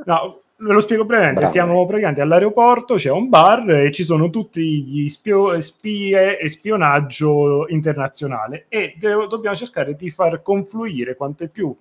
[0.05, 1.39] no, ve lo spiego brevemente.
[1.41, 1.53] Bravo.
[1.53, 7.67] Siamo praticamente all'aeroporto, c'è un bar e ci sono tutti gli spio- spie e spionaggio
[7.69, 11.75] internazionale e de- dobbiamo cercare di far confluire quante più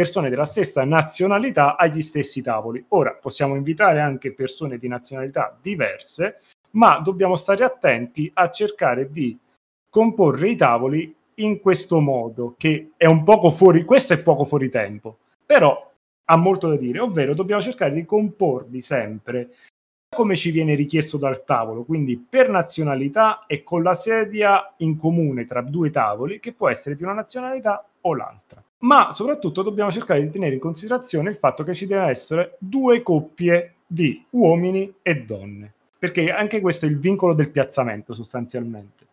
[0.00, 2.82] persone della stessa nazionalità agli stessi tavoli.
[2.88, 6.38] Ora possiamo invitare anche persone di nazionalità diverse,
[6.70, 9.38] ma dobbiamo stare attenti a cercare di
[9.90, 14.70] comporre i tavoli in questo modo, che è un poco fuori, questo è poco fuori
[14.70, 15.90] tempo, però
[16.24, 19.50] ha molto da dire, ovvero dobbiamo cercare di comporli sempre
[20.08, 25.46] come ci viene richiesto dal tavolo, quindi per nazionalità e con la sedia in comune
[25.46, 28.62] tra due tavoli, che può essere di una nazionalità o l'altra.
[28.78, 33.02] Ma soprattutto dobbiamo cercare di tenere in considerazione il fatto che ci devono essere due
[33.02, 39.06] coppie di uomini e donne, perché anche questo è il vincolo del piazzamento sostanzialmente.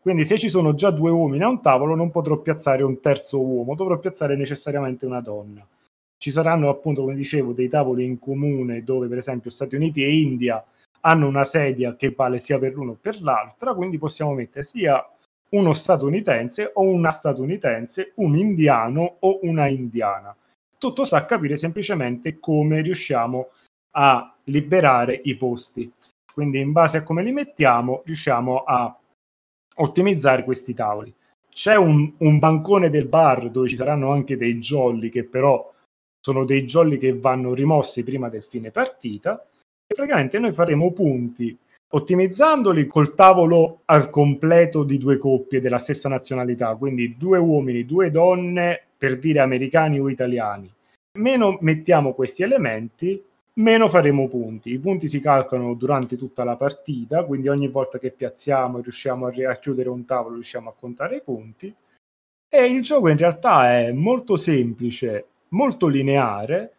[0.00, 3.40] Quindi se ci sono già due uomini a un tavolo non potrò piazzare un terzo
[3.40, 5.66] uomo, dovrò piazzare necessariamente una donna.
[6.16, 10.20] Ci saranno appunto, come dicevo, dei tavoli in comune dove per esempio Stati Uniti e
[10.20, 10.64] India
[11.00, 15.04] hanno una sedia che vale sia per l'uno che per l'altra, quindi possiamo mettere sia
[15.50, 20.34] uno statunitense o una statunitense, un indiano o una indiana.
[20.76, 23.48] Tutto sta a capire semplicemente come riusciamo
[23.92, 25.90] a liberare i posti.
[26.32, 28.96] Quindi in base a come li mettiamo riusciamo a
[29.76, 31.12] ottimizzare questi tavoli.
[31.50, 35.72] C'è un, un bancone del bar dove ci saranno anche dei jolly che però
[36.20, 39.44] sono dei jolly che vanno rimossi prima del fine partita
[39.86, 41.58] e praticamente noi faremo punti
[41.90, 48.10] ottimizzandoli col tavolo al completo di due coppie della stessa nazionalità, quindi due uomini, due
[48.10, 50.70] donne, per dire americani o italiani.
[51.18, 53.22] Meno mettiamo questi elementi,
[53.54, 54.72] meno faremo punti.
[54.72, 59.26] I punti si calcolano durante tutta la partita, quindi ogni volta che piazziamo e riusciamo
[59.26, 61.74] a, a chiudere un tavolo riusciamo a contare i punti.
[62.50, 66.72] E il gioco in realtà è molto semplice, molto lineare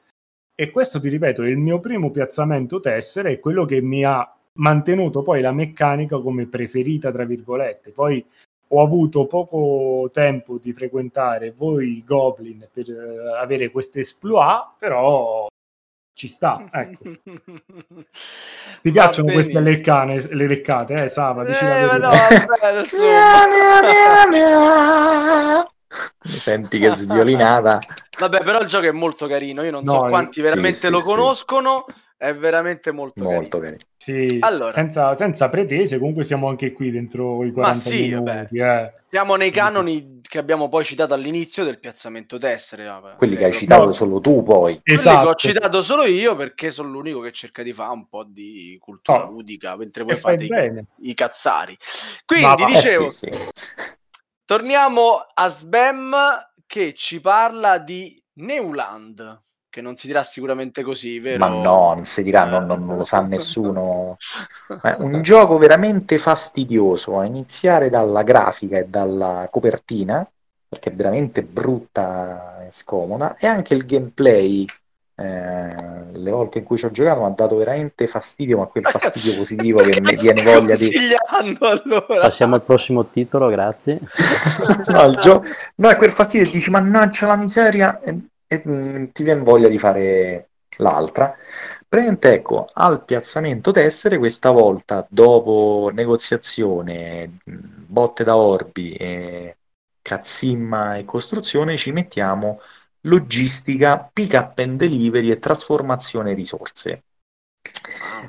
[0.56, 5.22] e questo ti ripeto il mio primo piazzamento tessere, è quello che mi ha mantenuto
[5.22, 7.92] poi la meccanica come preferita tra virgolette.
[7.92, 8.26] Poi
[8.72, 15.48] ho avuto poco tempo di frequentare voi Goblin per eh, avere questo exploit, però
[16.14, 17.04] ci sta, ecco.
[18.82, 21.46] Ti piacciono queste leccane, le leccate, eh, Sava?
[21.46, 22.12] Dici Eh, ma no.
[26.24, 27.80] Mi senti che sviolinata.
[28.20, 29.64] Vabbè, però il gioco è molto carino.
[29.64, 31.06] Io non so No, quanti sì, veramente sì, lo sì.
[31.06, 31.86] conoscono.
[32.22, 33.78] È veramente molto, Molto carino.
[33.78, 33.90] carino.
[33.96, 34.72] Sì, Allora.
[34.72, 38.58] senza, senza pretese, comunque siamo anche qui dentro i 40 sì, minuti.
[38.58, 38.94] eh.
[39.10, 42.84] Siamo nei canoni che abbiamo poi citato all'inizio del piazzamento tessere.
[42.88, 43.16] vabbè.
[43.16, 43.92] Quelli che hai citato no.
[43.94, 44.74] solo tu poi.
[44.74, 45.30] Quelli che Esatto.
[45.30, 49.26] ho citato solo io perché sono l'unico che cerca di fare un po' di cultura
[49.26, 49.32] Oh.
[49.32, 51.78] ludica mentre E voi fai fate i, i cazzari.
[52.26, 53.40] Quindi va- Eh, dicevo, sì, sì.
[54.46, 56.16] torniamo a Sbam
[56.68, 61.46] che ci parla di Neuland, che non si dirà sicuramente così, vero?
[61.46, 64.18] Ma no, non si dirà, non, non- non lo sa nessuno.
[64.82, 70.28] È un gioco veramente fastidioso, a iniziare dalla grafica e dalla copertina,
[70.68, 74.66] perché è veramente brutta e scomoda, e anche il gameplay.
[75.16, 75.76] eh,
[76.14, 79.36] le volte in cui ci ho giocato mi ha dato veramente fastidio, ma quel fastidio
[79.36, 80.90] positivo che mi viene voglia di...
[81.30, 82.22] Allora.
[82.22, 84.00] Passiamo al prossimo titolo, grazie.
[84.88, 85.44] No, il gio-
[85.76, 88.18] no, è quel fastidio che dici mannaggia la miseria e,
[88.50, 91.36] e, mm, ti viene voglia di fare l'altra.
[91.88, 99.58] Praticamente ecco, al piazzamento tessere questa volta dopo negoziazione, mh, botte da orbi e
[100.02, 102.60] cazzimma e costruzione, ci mettiamo
[103.02, 107.04] logistica, pick up and delivery e trasformazione risorse.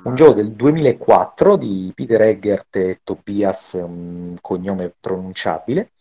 [0.04, 5.92] Un gioco del 2004 di Peter Eggert e Tobias, un cognome pronunciabile.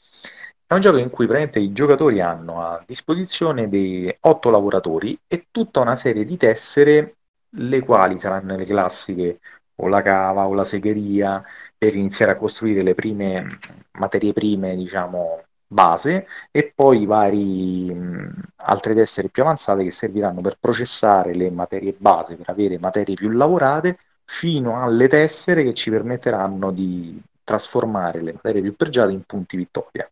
[0.72, 5.48] È un gioco in cui praticamente i giocatori hanno a disposizione dei otto lavoratori e
[5.50, 7.16] tutta una serie di tessere,
[7.54, 9.40] le quali saranno le classiche
[9.78, 11.44] o la cava o la segheria
[11.76, 13.48] per iniziare a costruire le prime
[13.94, 20.58] materie prime, diciamo, base e poi vari mh, altre tessere più avanzate che serviranno per
[20.60, 26.72] processare le materie base, per avere materie più lavorate, fino alle tessere che ci permetteranno
[26.72, 30.08] di trasformare le materie più pregiate in punti vittoria.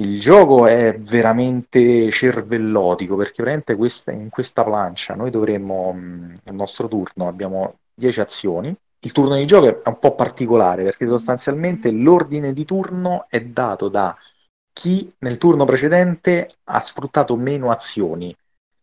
[0.00, 6.88] Il gioco è veramente cervellotico perché veramente questa, in questa plancia noi dovremmo, nel nostro
[6.88, 12.54] turno abbiamo 10 azioni, il turno di gioco è un po' particolare perché sostanzialmente l'ordine
[12.54, 14.16] di turno è dato da
[14.72, 18.34] chi nel turno precedente ha sfruttato meno azioni.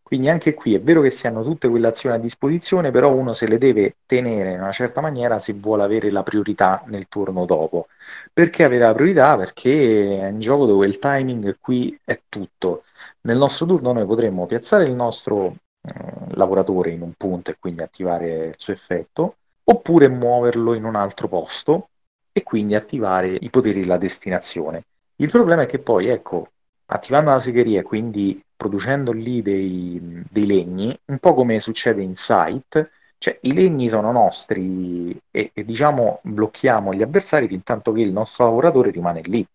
[0.08, 3.34] Quindi anche qui è vero che si hanno tutte quelle azioni a disposizione, però uno
[3.34, 7.44] se le deve tenere in una certa maniera se vuole avere la priorità nel turno
[7.44, 7.88] dopo.
[8.32, 9.36] Perché avere la priorità?
[9.36, 12.84] Perché è un gioco dove il timing qui è tutto.
[13.22, 15.92] Nel nostro turno noi potremmo piazzare il nostro eh,
[16.36, 21.28] lavoratore in un punto e quindi attivare il suo effetto, oppure muoverlo in un altro
[21.28, 21.90] posto
[22.32, 24.84] e quindi attivare i poteri della destinazione.
[25.16, 26.48] Il problema è che poi, ecco,
[26.86, 32.90] attivando la segheria, quindi producendo lì dei, dei legni, un po' come succede in Sight,
[33.18, 38.12] cioè i legni sono nostri e, e diciamo blocchiamo gli avversari fin tanto che il
[38.12, 39.46] nostro lavoratore rimane lì.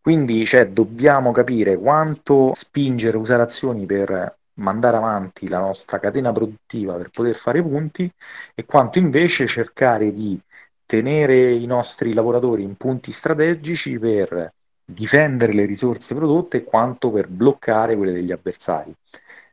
[0.00, 6.94] Quindi cioè, dobbiamo capire quanto spingere, usare azioni per mandare avanti la nostra catena produttiva
[6.94, 8.10] per poter fare punti
[8.54, 10.40] e quanto invece cercare di
[10.84, 14.52] tenere i nostri lavoratori in punti strategici per
[14.86, 18.94] difendere le risorse prodotte quanto per bloccare quelle degli avversari.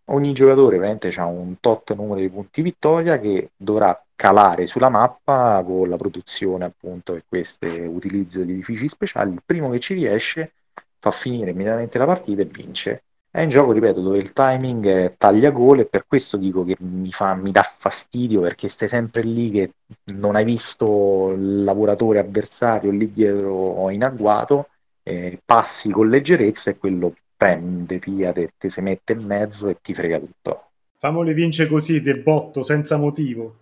[0.06, 5.64] Ogni giocatore ovviamente ha un tot numero di punti vittoria che dovrà calare sulla mappa
[5.66, 9.34] con la produzione appunto e questo utilizzo di edifici speciali.
[9.34, 10.54] Il primo che ci riesce
[11.00, 13.04] fa finire immediatamente la partita e vince.
[13.30, 17.12] È un gioco, ripeto, dove il timing taglia gol e per questo dico che mi,
[17.12, 19.72] fa, mi dà fastidio perché stai sempre lì che
[20.16, 24.68] non hai visto il lavoratore avversario lì dietro in agguato
[25.04, 29.78] eh, passi con leggerezza e quello prende, pia, te, te si mette in mezzo e
[29.82, 30.70] ti frega tutto.
[30.98, 33.58] Famole vince così, de botto, senza motivo.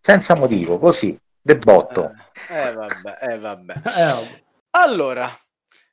[0.00, 2.12] Senza motivo, così, de botto.
[2.50, 3.74] Eh, eh vabbè, eh vabbè.
[3.86, 5.30] Eh, allora,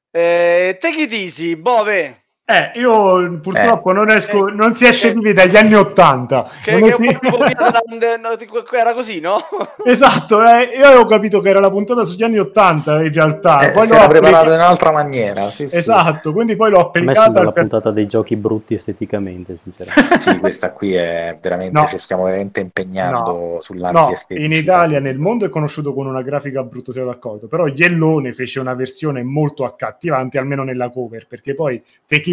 [0.09, 2.22] eh, take it easy, Bove.
[2.46, 6.50] Eh, io purtroppo eh, non esco, eh, non si esce eh, vivi dagli anni Ottanta.
[6.62, 7.08] Che, che si...
[8.78, 9.38] era così, no?
[9.86, 13.62] esatto, eh, io avevo capito che era la puntata sugli anni Ottanta in realtà.
[13.62, 15.50] Eh, poi si era preparato in un'altra maniera.
[15.50, 16.36] Sì, esatto, sì.
[16.36, 17.44] quindi poi l'ho applicata.
[17.44, 20.20] la puntata dei giochi brutti esteticamente, sinceramente.
[20.20, 21.88] sì, questa qui è veramente, no.
[21.88, 23.58] ci stiamo veramente impegnando no.
[23.62, 24.44] sull'anti no.
[24.44, 28.60] In Italia, nel mondo è conosciuto con una grafica brutta, siamo d'accordo, però Yellone fece
[28.60, 31.82] una versione molto accattivante, almeno nella cover, perché poi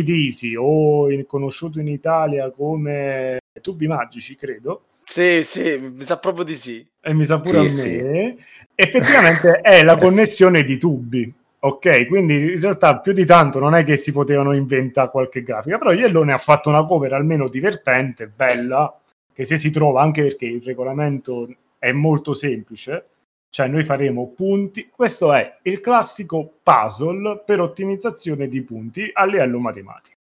[0.00, 4.84] Take Disi o in, conosciuto in Italia come Tubi Magici, credo.
[5.04, 6.86] Sì, sì, mi sa proprio di sì.
[7.00, 8.36] E mi sa pure sì, a me.
[8.36, 8.44] Sì.
[8.74, 11.32] Effettivamente è la connessione di tubi.
[11.62, 15.76] Ok, quindi in realtà più di tanto non è che si potevano inventare qualche grafica,
[15.76, 18.98] però Yellone ha fatto una cover almeno divertente, bella,
[19.32, 21.48] che se si trova anche perché il regolamento
[21.78, 23.04] è molto semplice,
[23.50, 24.88] cioè noi faremo punti.
[24.88, 30.16] Questo è il classico puzzle per ottimizzazione di punti a livello matematico.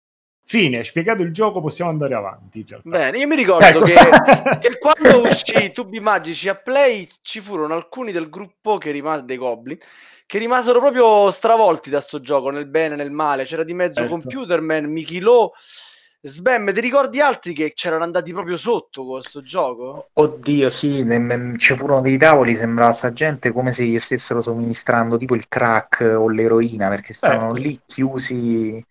[0.48, 2.64] Fine, spiegato il gioco, possiamo andare avanti.
[2.84, 3.82] Bene, io mi ricordo ecco.
[3.82, 9.26] che, che, quando uscì Tubi Magici a Play ci furono alcuni del gruppo che rimase
[9.26, 9.80] dei Goblin
[10.28, 13.44] che rimasero proprio stravolti da sto gioco, nel bene e nel male.
[13.44, 14.18] C'era di mezzo certo.
[14.18, 15.52] Computerman, Mickey Lowe
[16.28, 20.10] Sbam, ti ricordi altri che c'erano andati proprio sotto con questo gioco?
[20.14, 25.18] Oddio, sì, ne, ci furono dei tavoli, sembrava sta gente come se gli stessero somministrando
[25.18, 27.68] tipo il crack o l'eroina, perché stavano certo.
[27.68, 28.84] lì chiusi.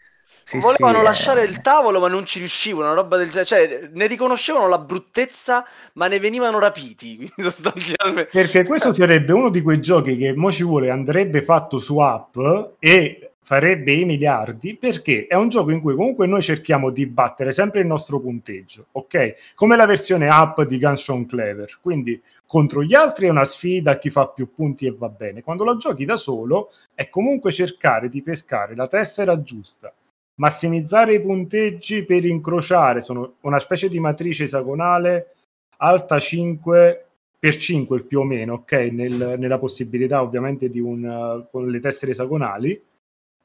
[0.45, 1.03] Sì, Volevano sì, eh.
[1.03, 1.47] lasciare eh...
[1.47, 3.47] il tavolo, ma non ci riuscivano, una roba del genere.
[3.47, 7.16] Cioè, ne riconoscevano la bruttezza, ma ne venivano rapiti.
[7.18, 8.30] Quindi sostanzialmente...
[8.30, 12.37] Perché questo sarebbe uno di quei giochi che mo ci vuole andrebbe fatto su app
[12.78, 17.53] e farebbe i miliardi perché è un gioco in cui comunque noi cerchiamo di battere
[17.53, 19.53] sempre il nostro punteggio, ok?
[19.55, 24.09] Come la versione app di Gunshot Clever, quindi contro gli altri è una sfida chi
[24.09, 25.42] fa più punti e va bene.
[25.42, 29.92] Quando la giochi da solo è comunque cercare di pescare la tessera giusta,
[30.36, 35.34] massimizzare i punteggi per incrociare, sono una specie di matrice esagonale
[35.76, 37.07] alta 5
[37.38, 38.72] per 5 più o meno, ok?
[38.90, 42.80] Nel, nella possibilità ovviamente di un, con le tessere esagonali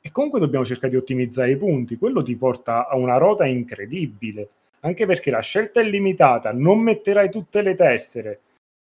[0.02, 1.98] e comunque dobbiamo cercare di ottimizzare i punti.
[1.98, 4.50] Quello ti porta a una rota incredibile,
[4.82, 8.42] anche perché la scelta è limitata, non metterai tutte le tessere.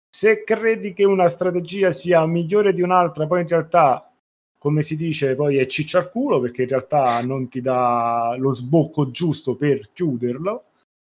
[0.09, 4.11] Se credi che una strategia sia migliore di un'altra, poi in realtà
[4.61, 8.53] come si dice, poi è ciccia al culo perché in realtà non ti dà lo
[8.53, 10.65] sbocco giusto per chiuderlo.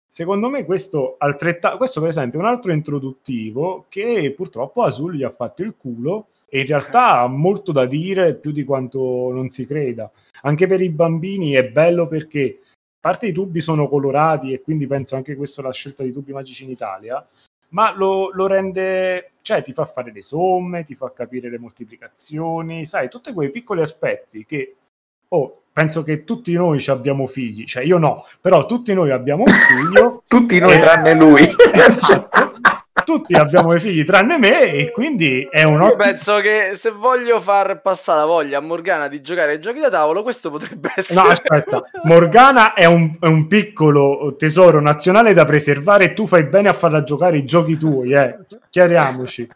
[0.09, 5.21] Secondo me questo, altrettanto, questo per esempio è un altro introduttivo che purtroppo Azul gli
[5.21, 9.49] ha fatto il culo e in realtà ha molto da dire più di quanto non
[9.49, 10.11] si creda.
[10.43, 14.85] Anche per i bambini è bello perché a parte i tubi sono colorati e quindi
[14.85, 17.27] penso anche questa è la scelta di tubi magici in Italia,
[17.69, 22.85] ma lo, lo, rende, cioè ti fa fare le somme, ti fa capire le moltiplicazioni,
[22.85, 24.75] sai, tutti quei piccoli aspetti che,
[25.29, 29.53] oh, penso che tutti noi abbiamo figli, cioè io no, però tutti noi abbiamo un
[29.53, 30.21] figlio.
[30.29, 30.79] tutti noi e...
[30.79, 31.41] tranne lui.
[31.73, 32.72] Esatto
[33.03, 37.39] tutti abbiamo i figli tranne me e quindi è un Io penso che se voglio
[37.39, 41.21] far passare la voglia a Morgana di giocare ai giochi da tavolo, questo potrebbe essere...
[41.21, 46.43] No, aspetta, Morgana è un, è un piccolo tesoro nazionale da preservare e tu fai
[46.45, 48.39] bene a farla giocare i giochi tuoi, eh.
[48.69, 49.49] chiariamoci.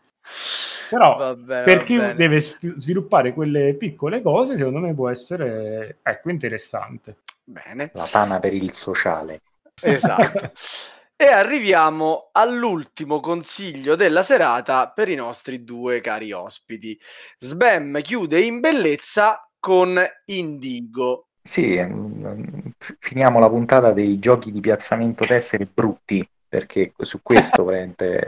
[0.89, 2.13] Però bene, per chi bene.
[2.13, 7.17] deve sviluppare quelle piccole cose, secondo me può essere ecco, interessante.
[7.43, 7.91] Bene.
[7.93, 9.41] La tana per il sociale.
[9.81, 10.51] Esatto.
[11.19, 16.95] E arriviamo all'ultimo consiglio della serata per i nostri due cari ospiti.
[17.39, 21.29] Sbam chiude in bellezza con Indigo.
[21.41, 27.67] Sì, ehm, finiamo la puntata dei giochi di piazzamento tessere brutti, perché su questo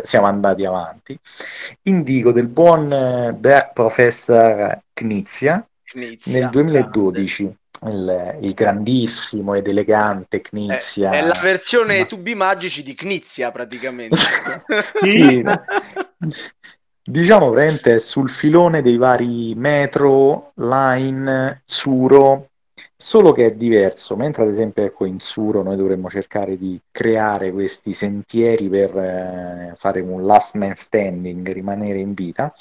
[0.01, 1.15] siamo andati avanti.
[1.83, 7.43] Indigo del buon eh, The Professor Knizia, Knizia nel 2012.
[7.43, 11.11] Grande il, il, grandissimo ed elegante Knizia.
[11.11, 12.05] È, è la versione ma...
[12.05, 14.15] tubi magici di Knizia praticamente.
[15.01, 15.43] sì,
[17.01, 22.49] diciamo veramente sul filone dei vari metro, line, Tsuro,
[22.95, 27.51] solo che è diverso, mentre ad esempio ecco, in Tsuro noi dovremmo cercare di creare
[27.51, 32.53] questi sentieri per eh, fare un last man standing, rimanere in vita.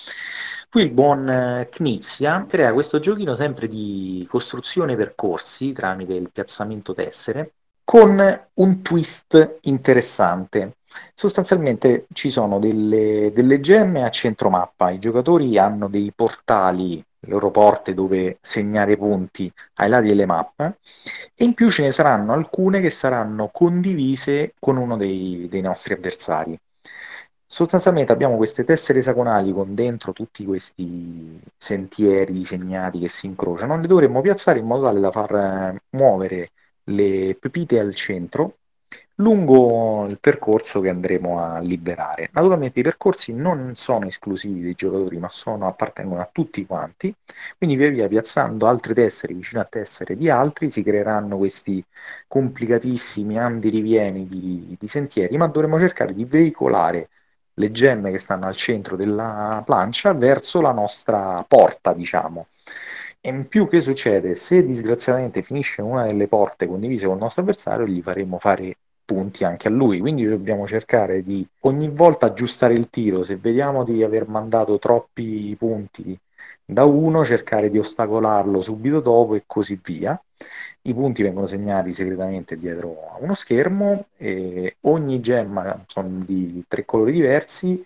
[0.70, 6.92] Qui il buon eh, Knizia crea questo giochino sempre di costruzione percorsi tramite il piazzamento
[6.92, 7.52] tessere
[7.84, 8.20] con
[8.52, 10.76] un twist interessante.
[11.14, 17.28] Sostanzialmente ci sono delle, delle gemme a centro mappa, i giocatori hanno dei portali, le
[17.30, 20.80] loro porte dove segnare punti ai lati delle mappe
[21.34, 25.94] e in più ce ne saranno alcune che saranno condivise con uno dei, dei nostri
[25.94, 26.58] avversari.
[27.50, 33.86] Sostanzialmente abbiamo queste tessere esagonali con dentro tutti questi sentieri disegnati che si incrociano, le
[33.86, 36.50] dovremmo piazzare in modo tale da far eh, muovere
[36.84, 38.58] le pepite al centro
[39.16, 42.28] lungo il percorso che andremo a liberare.
[42.32, 47.14] Naturalmente i percorsi non sono esclusivi dei giocatori, ma sono, appartengono a tutti quanti,
[47.56, 51.82] quindi via via piazzando altre tessere vicino a tessere di altri si creeranno questi
[52.26, 57.08] complicatissimi andirivieni di, di sentieri, ma dovremo cercare di veicolare
[57.58, 62.46] le gemme che stanno al centro della plancia verso la nostra porta, diciamo.
[63.20, 64.34] E in più che succede?
[64.36, 69.44] Se disgraziatamente finisce una delle porte condivise con il nostro avversario, gli faremo fare punti
[69.44, 74.02] anche a lui, quindi dobbiamo cercare di ogni volta aggiustare il tiro, se vediamo di
[74.02, 76.16] aver mandato troppi punti
[76.64, 80.20] da uno, cercare di ostacolarlo subito dopo e così via.
[80.82, 86.84] I punti vengono segnati segretamente dietro a uno schermo e ogni gemma sono di tre
[86.84, 87.84] colori diversi,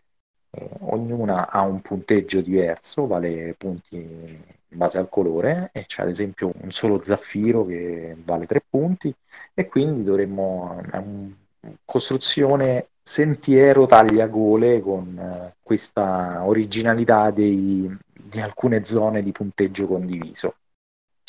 [0.51, 6.09] eh, ognuna ha un punteggio diverso, vale punti in base al colore e c'è ad
[6.09, 9.15] esempio un solo zaffiro che vale tre punti
[9.55, 11.37] e quindi dovremmo è una
[11.85, 20.55] costruzione sentiero tagliagole con eh, questa originalità dei, di alcune zone di punteggio condiviso.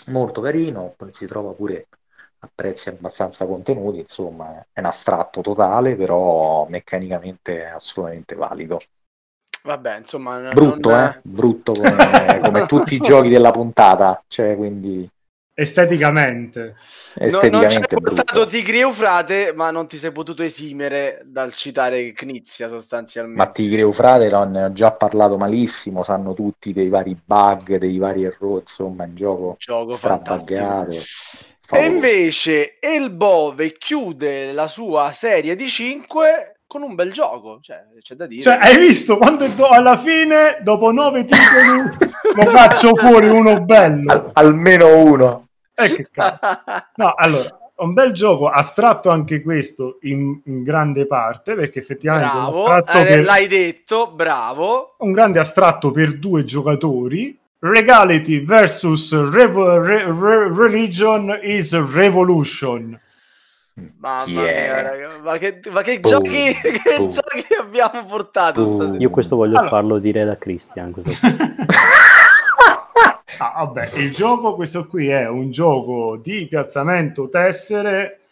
[0.08, 1.88] Molto carino, poi si trova pure
[2.40, 8.80] a prezzi abbastanza contenuti, insomma è un astratto totale, però meccanicamente assolutamente valido.
[9.64, 11.00] Vabbè, insomma, brutto, non...
[11.00, 11.20] eh?
[11.22, 15.10] brutto come, come tutti i giochi della puntata, cioè quindi
[15.54, 16.76] esteticamente.
[17.16, 22.12] esteticamente no, non ci portato Tigri Eufrate, ma non ti sei potuto esimere dal citare
[22.14, 23.44] Knizia sostanzialmente.
[23.44, 27.98] Ma Tigri Eufrate no, ne ho già parlato malissimo, sanno tutti dei vari bug, dei
[27.98, 30.96] vari errori, insomma, in gioco, gioco strabuggato.
[31.72, 38.16] E invece Elbove chiude la sua serie di 5 con un bel gioco, cioè, c'è
[38.16, 38.42] da dire.
[38.42, 44.12] Cioè, hai visto quando do- alla fine, dopo nove titoli, lo faccio fuori uno bello.
[44.12, 45.42] Al- almeno uno.
[45.76, 46.40] Eh, che cazzo.
[46.96, 52.32] No, allora, un bel gioco astratto anche questo in, in grande parte, perché effettivamente...
[52.36, 53.24] Bravo, eh, per...
[53.24, 54.96] l'hai detto, bravo.
[54.98, 63.00] Un grande astratto per due giocatori, Regality versus revo- re- re- Religion is Revolution.
[63.76, 68.76] Mamma Chi mia, raga, ma che, ma che giochi, che giochi abbiamo portato Boh.
[68.76, 68.98] stasera?
[69.00, 69.70] Io questo voglio Allora.
[69.70, 70.94] farlo dire da Christian.
[73.40, 78.23] Ah, vabbè, il gioco, questo qui è un gioco di piazzamento tessere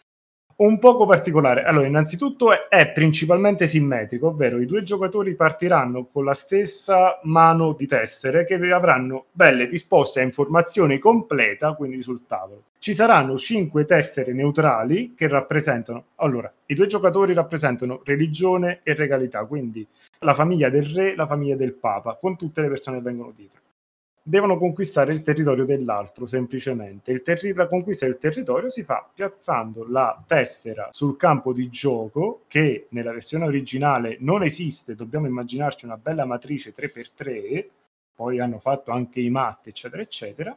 [0.56, 1.64] un poco particolare.
[1.64, 7.72] Allora, innanzitutto è, è principalmente simmetrico, ovvero i due giocatori partiranno con la stessa mano
[7.72, 12.64] di tessere che avranno belle disposte a informazione completa, quindi sul tavolo.
[12.78, 19.44] Ci saranno cinque tessere neutrali che rappresentano, allora, i due giocatori rappresentano religione e regalità,
[19.44, 19.86] quindi
[20.20, 23.60] la famiglia del re, la famiglia del papa, con tutte le persone che vengono dietro
[24.22, 27.22] devono conquistare il territorio dell'altro semplicemente.
[27.22, 32.86] Terri- la conquista del territorio si fa piazzando la tessera sul campo di gioco che
[32.90, 37.66] nella versione originale non esiste, dobbiamo immaginarci una bella matrice 3x3,
[38.14, 40.56] poi hanno fatto anche i matte eccetera eccetera.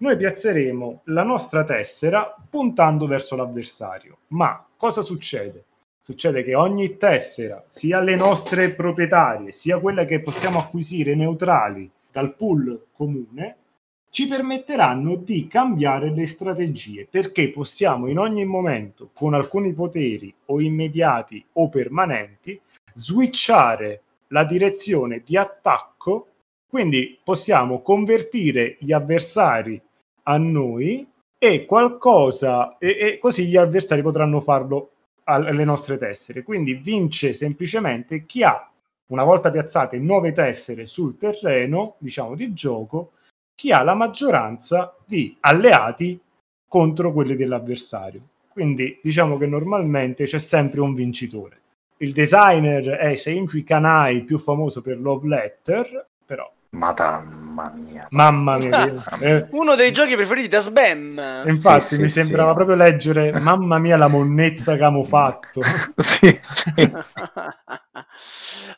[0.00, 4.18] Noi piazzeremo la nostra tessera puntando verso l'avversario.
[4.28, 5.64] Ma cosa succede?
[6.00, 12.34] Succede che ogni tessera, sia le nostre proprietarie, sia quelle che possiamo acquisire neutrali dal
[12.34, 13.56] pool comune,
[14.10, 20.60] ci permetteranno di cambiare le strategie perché possiamo in ogni momento, con alcuni poteri o
[20.60, 22.58] immediati o permanenti,
[22.94, 26.28] switchare la direzione di attacco.
[26.68, 29.80] Quindi possiamo convertire gli avversari
[30.24, 31.06] a noi
[31.38, 34.90] e qualcosa, e, e così gli avversari potranno farlo
[35.24, 36.42] alle nostre tessere.
[36.42, 38.70] Quindi vince semplicemente chi ha,
[39.08, 43.12] una volta piazzate nove tessere sul terreno, diciamo, di gioco,
[43.54, 46.20] chi ha la maggioranza di alleati
[46.66, 48.20] contro quelli dell'avversario.
[48.48, 51.60] Quindi diciamo che normalmente c'è sempre un vincitore.
[51.98, 58.06] Il designer è Seiji Kanai, più famoso per Love Letter, però Madonna mia.
[58.10, 59.02] mamma mia.
[59.20, 61.44] eh, Uno dei giochi preferiti da Sbam.
[61.46, 62.20] infatti Sì, sì, mi sì.
[62.22, 65.60] sembrava proprio leggere, mamma mia la monnezza che abbiamo fatto.
[65.96, 67.22] sì, sì, sì.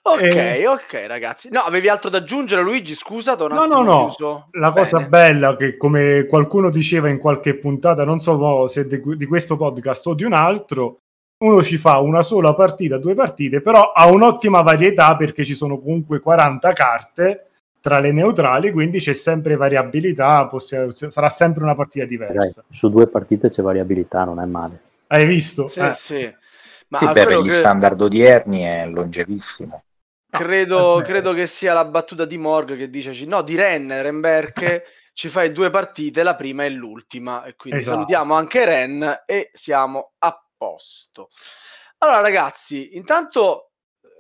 [0.03, 0.67] ok, Eh.
[0.67, 1.51] ok, ragazzi.
[1.51, 2.95] No, avevi altro da aggiungere, Luigi?
[2.95, 4.07] Scusa, No, no, no.
[4.07, 4.49] chiuso.
[4.53, 5.09] La cosa Bene.
[5.09, 10.07] bella che come qualcuno diceva in qualche puntata, non so se di, di questo podcast
[10.07, 11.01] o di un altro,
[11.45, 15.79] uno ci fa una sola partita, due partite, però ha un'ottima varietà perché ci sono
[15.79, 17.45] comunque 40 carte
[17.81, 22.65] tra le neutrali, quindi c'è sempre variabilità, possia- sarà sempre una partita Dai, diversa.
[22.69, 24.81] su due partite c'è variabilità, non è male.
[25.09, 25.67] Hai visto?
[25.67, 26.35] Sì, Eh, sì.
[26.89, 29.83] Ma Sì, beh, per gli che- standard odierni è longevissimo.
[30.29, 34.83] credo, eh, credo che sia la battuta di Morg che dice no, di Ren, Renberg
[35.13, 37.45] ci fai due partite, la prima e l'ultima.
[37.45, 37.97] E quindi Esatto.
[37.97, 41.31] salutiamo anche Ren e siamo a posto.
[41.99, 43.70] Allora, ragazzi, intanto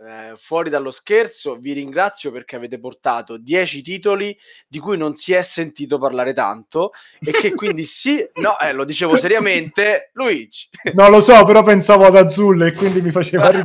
[0.02, 4.36] eh, fuori dallo scherzo, vi ringrazio perché avete portato 10 titoli
[4.66, 8.84] di cui non si è sentito parlare tanto e che quindi sì, no, eh, lo
[8.84, 10.68] dicevo seriamente, Luigi.
[10.94, 13.50] Non lo so, però pensavo ad Azul e quindi mi faceva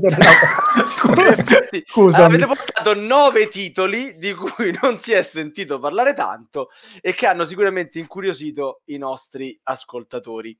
[1.27, 2.23] effetti, Scusami.
[2.25, 6.69] avete portato nove titoli di cui non si è sentito parlare tanto
[7.01, 10.57] e che hanno sicuramente incuriosito i nostri ascoltatori.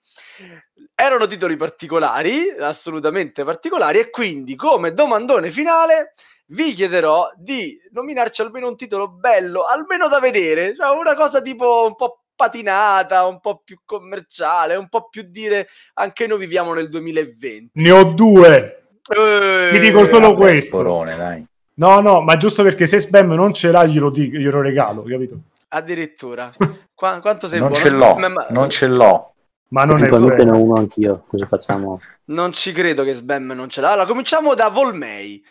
[0.94, 6.14] Erano titoli particolari, assolutamente particolari, e quindi come domandone finale
[6.48, 11.86] vi chiederò di nominarci almeno un titolo bello, almeno da vedere, cioè una cosa tipo
[11.86, 16.90] un po' patinata, un po' più commerciale, un po' più dire anche noi viviamo nel
[16.90, 17.70] 2020.
[17.74, 18.84] Ne ho due.
[19.10, 20.68] Eh, Ti dico solo Vabbè, questo.
[20.78, 21.46] Sporone, dai.
[21.76, 25.38] No, no, ma giusto perché se Spam non ce l'ha glielo, dico, glielo regalo, capito?
[25.70, 26.52] Addirittura.
[26.94, 27.84] Qua- quanto sei Non buono?
[27.84, 29.34] ce l'ho, ma- non ce l'ho.
[29.70, 32.00] Ma non è Eventualmente ne ho uno anch'io, cosa facciamo?
[32.28, 33.92] non ci credo che Sbam non ce l'ha.
[33.92, 35.44] Allora, cominciamo da Volmei.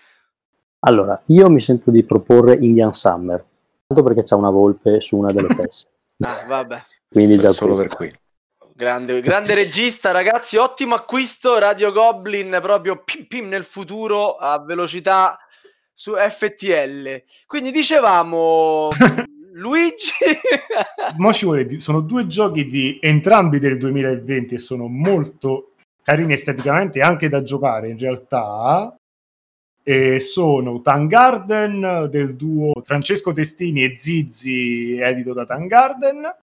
[0.81, 3.45] Allora, io mi sento di proporre Indian Summer,
[3.87, 5.89] tanto perché c'è una volpe su una delle teste.
[6.21, 6.83] Ah, vabbè.
[7.09, 7.97] Quindi già Solo questo.
[7.97, 8.19] per qui.
[8.77, 10.57] Grande, grande regista, ragazzi.
[10.57, 11.59] Ottimo acquisto.
[11.59, 15.39] Radio Goblin proprio pim pim nel futuro a velocità
[15.93, 17.23] su FTL.
[17.47, 18.89] Quindi dicevamo
[19.55, 20.13] Luigi.
[21.19, 26.33] Mo ci vuole di- sono due giochi di entrambi del 2020 e sono molto carini
[26.33, 28.95] esteticamente e anche da giocare in realtà.
[29.87, 36.35] E sono Tangarden del duo Francesco Testini e Zizi, edito da Tangarden,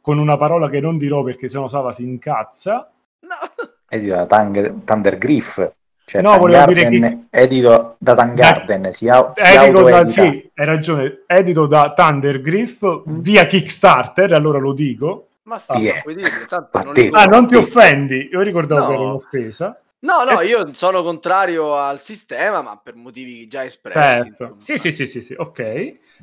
[0.00, 2.90] con una parola che non dirò perché sennò Sava si incazza.
[3.20, 3.66] No.
[3.88, 5.70] Edito da Tang- Thundergriff.
[6.08, 10.20] Cioè, No, volevo dire Tangarden, edito da Tangarden, si, au- si Edito da, sì,
[10.54, 15.26] hai ragione, edito da Thundergriff via Kickstarter, allora lo dico.
[15.42, 16.02] Ma sì, Sì, eh.
[16.48, 18.30] tanto non li- Ah, non ti offendi?
[18.32, 18.86] Io ricordavo No.
[18.88, 19.80] che era un'offesa.
[20.00, 20.46] No, no, Eh.
[20.46, 24.32] io sono contrario al sistema, ma per motivi già espressi.
[24.34, 24.54] Certo.
[24.56, 25.60] Sì, sì, sì, sì, sì, ok.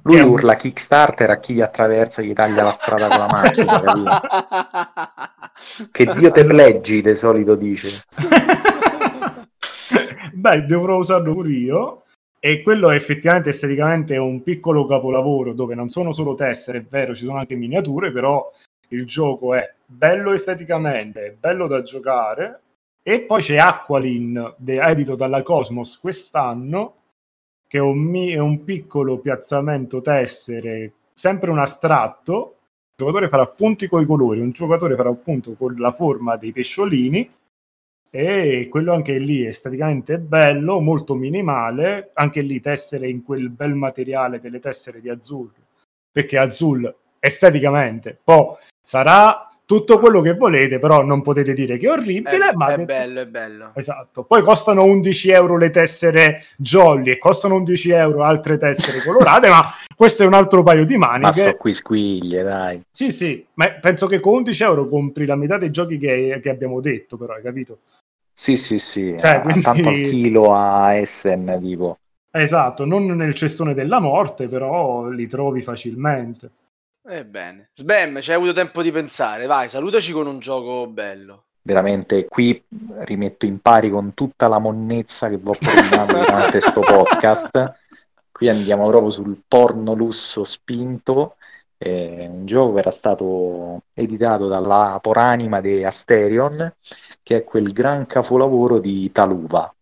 [0.02, 4.22] Lui Che urla Kickstarter a chi gli attraversa, gli taglia la strada con la macchina?
[5.92, 8.04] Che Dio te leggi, di solito dice.
[10.36, 12.04] Beh, dovrò usarlo pure io.
[12.40, 17.16] E quello è effettivamente esteticamente un piccolo capolavoro dove non sono solo tessere, è vero,
[17.16, 18.52] ci sono anche miniature, però
[18.90, 22.62] il gioco è bello esteticamente, è bello da giocare.
[23.02, 26.96] E poi c'è Aqualin, edito dalla Cosmos quest'anno,
[27.68, 32.58] che è un, mi- è un piccolo piazzamento tessere, sempre un astratto.
[32.98, 36.52] Il giocatore farà punti con i colori, un giocatore farà appunto con la forma dei
[36.52, 37.28] pesciolini
[38.18, 43.74] e quello anche lì esteticamente è bello, molto minimale, anche lì tessere in quel bel
[43.74, 45.52] materiale delle tessere di Azul,
[46.10, 51.92] perché Azul esteticamente poi sarà tutto quello che volete, però non potete dire che è
[51.92, 53.72] orribile, È, ma è bello, è bello.
[53.74, 59.50] Esatto, poi costano 11 euro le tessere jolly e costano 11 euro altre tessere colorate,
[59.52, 59.62] ma
[59.94, 61.42] questo è un altro paio di Ma maniche.
[61.42, 62.82] so qui squiglie, dai.
[62.90, 66.50] Sì, sì, ma penso che con 11 euro compri la metà dei giochi che, che
[66.50, 67.80] abbiamo detto, però, hai capito?
[68.38, 71.98] Sì, sì, sì, Cioè, a- quindi- tanto al chilo a Essen, tipo.
[72.32, 76.50] Esatto, non nel cestone della morte, però li trovi facilmente.
[77.08, 77.70] Ebbene.
[77.74, 79.46] Sbam, ci hai avuto tempo di pensare.
[79.46, 81.44] Vai, salutaci con un gioco bello.
[81.62, 82.62] Veramente qui
[83.00, 87.74] rimetto in pari con tutta la monnezza che vi ho propinato durante sto podcast.
[88.32, 91.38] Qui andiamo proprio sul porno lusso spinto.
[91.78, 96.74] È un gioco che era stato editato dalla poranima di Asterion,
[97.26, 99.74] che è quel gran capolavoro di Taluva.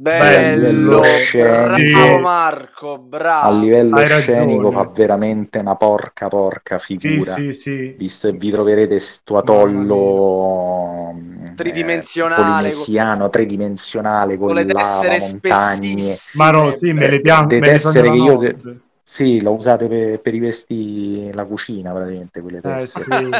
[0.00, 1.98] Bello, scenico.
[1.98, 3.50] bravo Marco, bravo.
[3.50, 4.70] A livello hai scenico ragione.
[4.70, 7.22] fa veramente una porca porca Sì, figura.
[7.22, 7.94] sì, sì.
[7.96, 16.16] Visto, vi troverete sto atollo mm, Tridimensionale, eh, polinesiano, tridimensionale con, con le lava, montagne.
[16.32, 18.56] Ma no, sì, me le pian- De me le tessere che io notte.
[19.10, 23.16] Sì, lo usate per, per rivestire la cucina praticamente quelle Eh, tessere.
[23.16, 23.30] sì.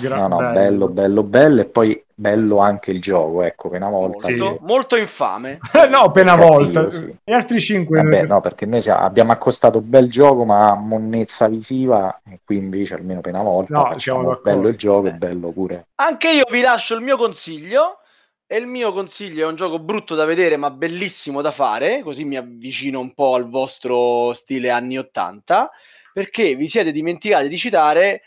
[0.00, 3.88] Gra- No, no, bello, bello, bello, e poi bello anche il gioco, ecco, per una
[3.90, 4.26] volta.
[4.26, 4.32] Sì.
[4.34, 5.58] molto, che- molto infame.
[5.88, 6.90] no, appena volta.
[6.90, 7.14] sì.
[7.22, 12.20] E altri 5 Vabbè, no, perché noi siamo- abbiamo accostato bel gioco, ma monnezza visiva,
[12.28, 15.14] e qui invece almeno per una volta No, bello il gioco e Eh.
[15.14, 15.86] bello pure.
[16.02, 17.99] Anche io vi lascio il mio consiglio.
[18.52, 22.00] E il mio consiglio è un gioco brutto da vedere, ma bellissimo da fare.
[22.02, 25.70] Così mi avvicino un po' al vostro stile anni 80.
[26.12, 28.22] Perché vi siete dimenticati di citare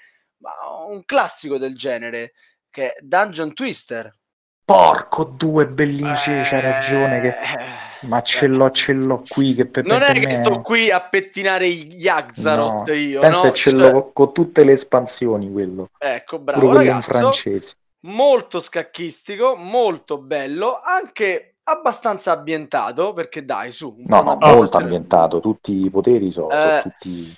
[0.88, 2.32] un classico del genere
[2.70, 4.18] che è Dungeon Twister.
[4.64, 7.28] Porco due bellissimi, c'hai ragione, che...
[7.28, 10.90] Eh, ma ce l'ho, ce l'ho qui, che per, Non è che me sto qui
[10.90, 13.52] a pettinare gli Axaroth No, io, penso no?
[13.52, 17.12] che ce Cioè, l'ho con tutte le espansioni quello, Ecco, pure bravo in ragazzo.
[17.12, 17.76] francese.
[18.04, 24.78] Molto scacchistico, molto bello, anche abbastanza ambientato, perché dai, su, un No, po' no, molto
[24.78, 27.34] ambientato, tutti i poteri sono, sono Eh, tutti...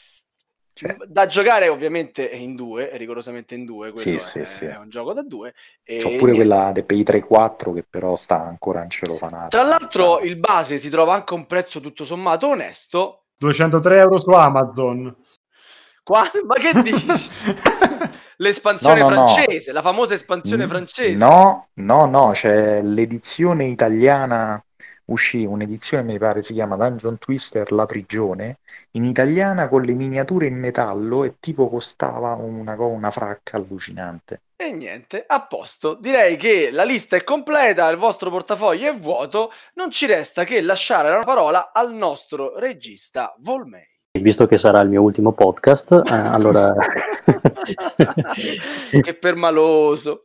[0.73, 4.65] cioè, Da giocare ovviamente in due, rigorosamente in due, Sì, è, sì, sì.
[4.65, 5.53] è un gioco da due.
[5.83, 9.47] E c'ho pure quella dei Pay 3-4 che però sta ancora in celofanata.
[9.47, 13.25] Tra l'altro il base si trova anche a un prezzo tutto sommato onesto.
[13.39, 15.15] 203 euro su Amazon.
[16.03, 17.29] Qua- Ma che dici?
[18.37, 19.47] L'espansione No, no, no.
[19.47, 21.27] francese, la famosa espansione francese.
[21.27, 24.63] No, no, no, c'è l'edizione italiana,
[25.05, 28.59] uscì un'edizione, mi pare si chiama Dungeon Twister La prigione,
[28.91, 34.41] in italiana con le miniature in metallo e tipo costava una, una fracca allucinante.
[34.57, 35.95] E niente, a posto.
[35.95, 40.61] Direi che la lista è completa, il vostro portafoglio è vuoto, non ci resta che
[40.61, 43.94] lasciare la parola al nostro regista Volmei.
[44.21, 46.73] Visto che sarà il mio ultimo podcast, eh, allora...
[49.01, 50.21] che permaloso.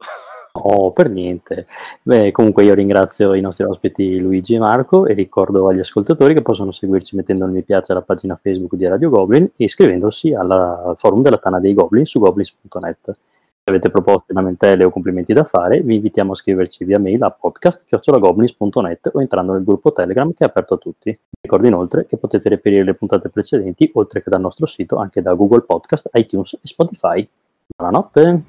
[0.53, 1.67] No, per niente.
[2.03, 6.43] Beh, comunque io ringrazio i nostri ospiti Luigi e Marco e ricordo agli ascoltatori che
[6.43, 10.83] possono seguirci mettendo il mi piace alla pagina Facebook di Radio Goblin e iscrivendosi alla-
[10.85, 13.19] al forum della Tana dei Goblin su goblins.net.
[13.63, 17.31] Se avete proposte, lamentele o complimenti da fare, vi invitiamo a scriverci via mail a
[17.31, 21.17] podcast.goblins.net o entrando nel gruppo Telegram che è aperto a tutti.
[21.41, 25.35] Ricordo inoltre che potete reperire le puntate precedenti, oltre che dal nostro sito, anche da
[25.35, 27.29] Google Podcast, iTunes e Spotify.
[27.77, 28.43] Buonanotte!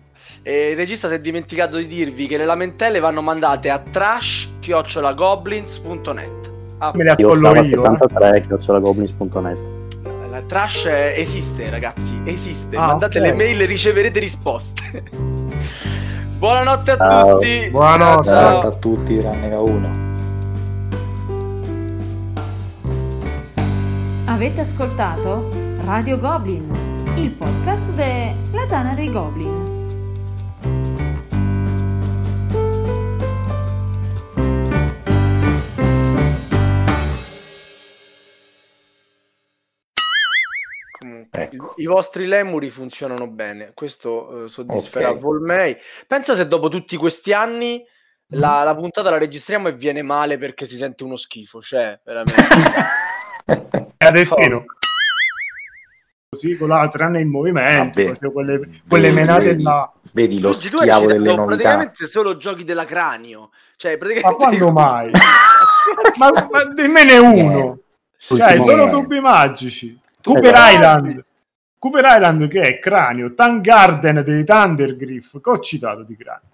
[0.44, 6.52] E il regista si è dimenticato di dirvi che le lamentele vanno mandate a trash.goblins.net.
[6.78, 7.82] Ah, Me le Io stavo io.
[10.42, 10.48] Eh.
[10.48, 10.48] 73 chiocciolagoblins.net.
[10.48, 10.86] la trash
[11.16, 12.76] esiste, ragazzi, esiste.
[12.78, 13.26] Ah, Mandate ok.
[13.26, 15.04] le mail e riceverete risposte.
[16.38, 17.36] Buonanotte a Ciao.
[17.36, 17.70] tutti.
[17.70, 18.28] Buonanotte.
[18.28, 18.68] Ciao, ciao.
[18.68, 20.10] a tutti, tranne che a uno.
[24.26, 25.50] Avete ascoltato
[25.84, 26.72] Radio Goblin,
[27.16, 29.71] il podcast della Tana dei Goblin.
[41.30, 41.74] Ecco.
[41.78, 45.20] I, i vostri lemuri funzionano bene, questo eh, soddisferà Ok.
[45.20, 45.76] Volmei.
[46.08, 47.84] Pensa se dopo tutti questi anni
[48.34, 48.40] Mm.
[48.40, 52.48] la, la puntata la registriamo e viene male perché si sente uno schifo, cioè, veramente.
[53.98, 54.64] È a destino.
[56.30, 58.14] Così con la tranne il movimento, Vabbè.
[58.14, 59.92] facevo quelle, quelle menate vedi, là.
[60.14, 61.46] vedi lo hai schiavo delle novità.
[61.46, 63.50] praticamente solo giochi della cranio.
[63.76, 64.38] Cioè, Ma praticamente...
[64.38, 65.12] quando mai?
[66.18, 67.80] ma, ma dimmene uno.
[68.18, 70.00] Cioè, Ultimo- solo tubi magici.
[70.24, 70.72] Cooper Esatto.
[70.76, 71.26] Island.
[71.78, 73.34] Cooper Island che è cranio.
[73.34, 75.40] Tan Garden dei Thundergriff.
[75.42, 76.48] Che ho citato di cranio.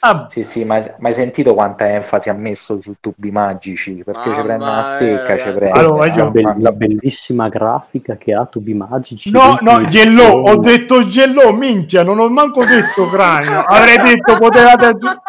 [0.00, 4.02] Ah, Sì, sì, ma ma hai sentito quanta enfasi ha messo su tubi magici?
[4.04, 5.70] Perché ci prende una stecca, ci prende.
[5.70, 9.30] Allora, la, io- be- la bellissima grafica che ha tubi magici.
[9.30, 10.46] no, no, Yellow.
[10.48, 12.02] Ho detto Yellow, minchia.
[12.04, 13.60] Non ho manco detto cranio.
[13.60, 15.20] Avrei detto potevate aggiungere.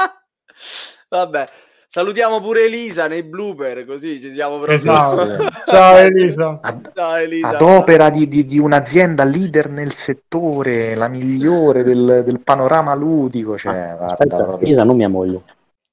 [1.09, 1.45] Vabbè,
[1.98, 4.76] salutiamo pure Elisa nei blooper, così ci siamo proprio...
[4.76, 5.50] Esatto.
[5.66, 6.60] Ciao Elisa.
[6.62, 7.48] Ad, Ciao Elisa.
[7.48, 13.58] ad opera di, di- di un'azienda leader nel settore, la migliore del, del panorama ludico,
[13.58, 15.41] cioè, guarda, Aspetta, Elisa, non mia moglie.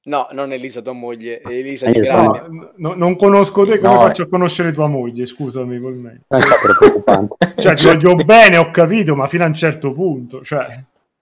[0.06, 2.46] No, non Elisa tua moglie, Elisa Eh, di no, Grania.
[2.50, 5.24] No, no, non conosco te, come No, faccio a conoscere tua moglie?
[5.24, 6.20] Scusami con me.
[6.28, 7.36] Non è preoccupante.
[7.56, 10.42] Cioè, ti voglio bene, ho capito, ma fino a un certo punto.
[10.44, 10.84] Cioè,